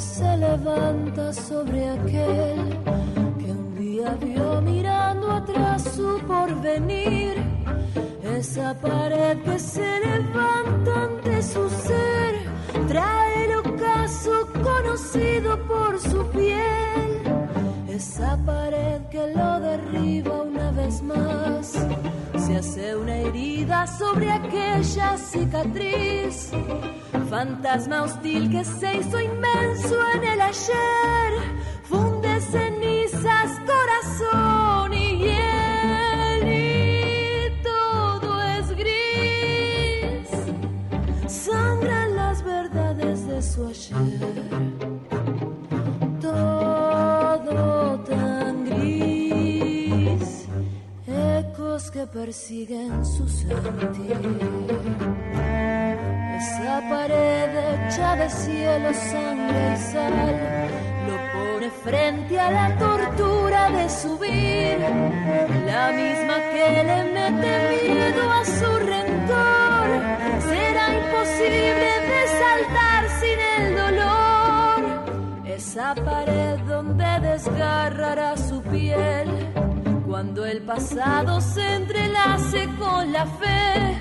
Se 0.00 0.36
levanta 0.36 1.32
sobre 1.32 1.88
aquel 1.88 2.78
que 3.38 3.50
un 3.52 3.74
día 3.76 4.16
vio 4.20 4.60
mirando 4.60 5.30
atrás 5.30 5.82
su 5.94 6.20
porvenir. 6.26 7.36
Esa 8.22 8.74
pared 8.74 9.38
que 9.42 9.58
se 9.58 10.00
levanta 10.00 11.04
ante 11.04 11.42
su 11.42 11.68
ser 11.70 12.34
trae 12.88 13.44
el 13.44 13.56
ocaso 13.58 14.48
conocido 14.62 15.58
por 15.66 16.00
su 16.00 16.26
piel. 16.28 17.33
Esa 17.94 18.36
pared 18.44 19.02
que 19.08 19.24
lo 19.36 19.60
derriba 19.60 20.42
una 20.42 20.72
vez 20.72 21.00
más. 21.00 21.78
Se 22.44 22.56
hace 22.56 22.96
una 22.96 23.18
herida 23.18 23.86
sobre 23.86 24.32
aquella 24.32 25.16
cicatriz. 25.16 26.50
Fantasma 27.30 28.02
hostil 28.02 28.50
que 28.50 28.64
se 28.64 28.96
hizo 28.96 29.20
inmenso 29.20 29.96
en 30.14 30.24
el 30.24 30.40
ayer, 30.40 31.32
funde 31.84 32.40
cenizas, 32.40 33.60
corazón 33.60 34.03
persiguen 52.06 53.04
su 53.04 53.28
sentir. 53.28 54.16
Esa 56.38 56.80
pared 56.88 57.50
hecha 57.68 58.16
de 58.16 58.30
cielo, 58.30 58.92
sangre 58.92 59.74
y 59.74 59.76
sal 59.76 60.12
lo 61.06 61.16
pone 61.32 61.70
frente 61.70 62.38
a 62.38 62.50
la 62.50 62.78
tortura 62.78 63.70
de 63.70 63.88
subir, 63.88 64.78
la 65.66 65.92
misma 65.92 66.36
que 66.52 66.84
le 66.88 67.04
mete 67.14 67.52
miedo 67.88 68.22
a 68.30 68.44
su 68.44 68.70
rencor. 68.92 69.88
Será 70.50 70.84
imposible 71.00 71.90
de 72.10 72.20
saltar 72.42 73.02
sin 73.20 73.38
el 73.56 73.76
dolor, 73.82 75.46
esa 75.46 75.94
pared 75.94 76.58
donde 76.66 77.20
desgarrará 77.20 78.36
su 78.36 78.60
piel 78.62 79.43
cuando 80.14 80.46
el 80.46 80.62
pasado 80.62 81.40
se 81.40 81.74
entrelace 81.74 82.68
con 82.78 83.10
la 83.10 83.26
fe 83.26 84.00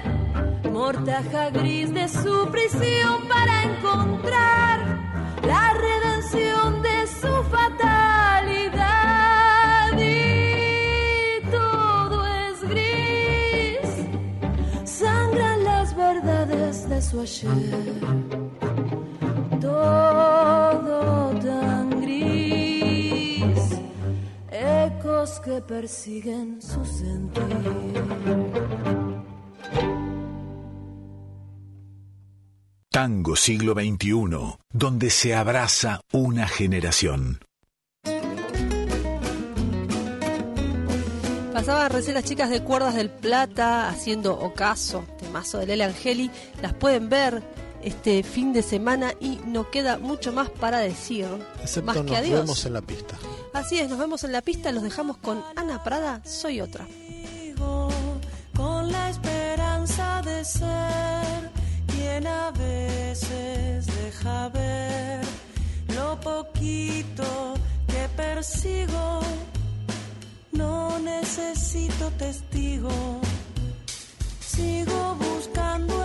mortaja 0.70 1.50
gris 1.50 1.92
de 1.92 2.08
su 2.08 2.48
prisión 2.52 3.28
para 3.28 3.64
encontrar 3.64 5.00
la 5.44 5.74
redención 5.74 6.84
de 6.84 7.08
su 7.08 7.44
fatalidad. 7.50 8.78
Y 9.98 11.42
todo 11.50 12.28
es 12.28 12.62
gris, 12.70 13.90
sangran 14.84 15.64
las 15.64 15.96
verdades 15.96 16.88
de 16.90 17.02
su 17.02 17.22
ayer. 17.22 18.23
Que 25.54 25.62
persiguen 25.62 26.60
su 26.62 26.84
sentir. 26.84 27.44
Tango 32.90 33.36
siglo 33.36 33.74
XXI, 33.74 34.58
donde 34.72 35.10
se 35.10 35.36
abraza 35.36 36.02
una 36.12 36.48
generación. 36.48 37.40
Pasaban 41.54 41.92
recién 41.92 42.16
las 42.16 42.24
chicas 42.24 42.50
de 42.50 42.64
Cuerdas 42.64 42.96
del 42.96 43.12
Plata 43.12 43.90
haciendo 43.90 44.40
ocaso, 44.40 45.06
temazo 45.20 45.60
de 45.60 45.68
Lele 45.68 45.84
Angeli. 45.84 46.32
Las 46.64 46.74
pueden 46.74 47.10
ver 47.10 47.44
este 47.84 48.24
fin 48.24 48.54
de 48.54 48.62
semana 48.62 49.14
y 49.20 49.40
no 49.46 49.70
queda 49.70 49.98
mucho 49.98 50.32
más 50.32 50.50
para 50.50 50.80
decir. 50.80 51.28
Excepto 51.62 51.86
más 51.86 51.96
nos 51.98 52.06
que 52.06 52.16
adiós. 52.16 52.42
vemos 52.42 52.66
en 52.66 52.74
la 52.74 52.82
pista. 52.82 53.16
Así 53.54 53.80
es, 53.80 53.90
nos 53.90 54.00
vemos 54.00 54.24
en 54.24 54.32
la 54.32 54.42
pista. 54.42 54.72
Los 54.72 54.84
dejamos 54.84 55.18
con 55.18 55.44
Ana 55.56 55.84
Prada, 55.84 56.22
Soy 56.26 56.62
Otra. 56.62 56.88
Con 58.56 58.92
la 58.92 59.10
esperanza 59.10 60.22
de 60.24 60.46
ser 60.46 61.52
quien 61.88 62.28
a 62.28 62.52
veces 62.52 63.86
deja 63.86 64.50
ver 64.50 65.22
lo 65.96 66.20
poquito 66.20 67.56
que 67.88 68.08
persigo. 68.16 69.20
No 70.52 71.00
necesito 71.00 72.12
testigo, 72.12 72.92
sigo 74.40 75.16
buscando 75.16 76.04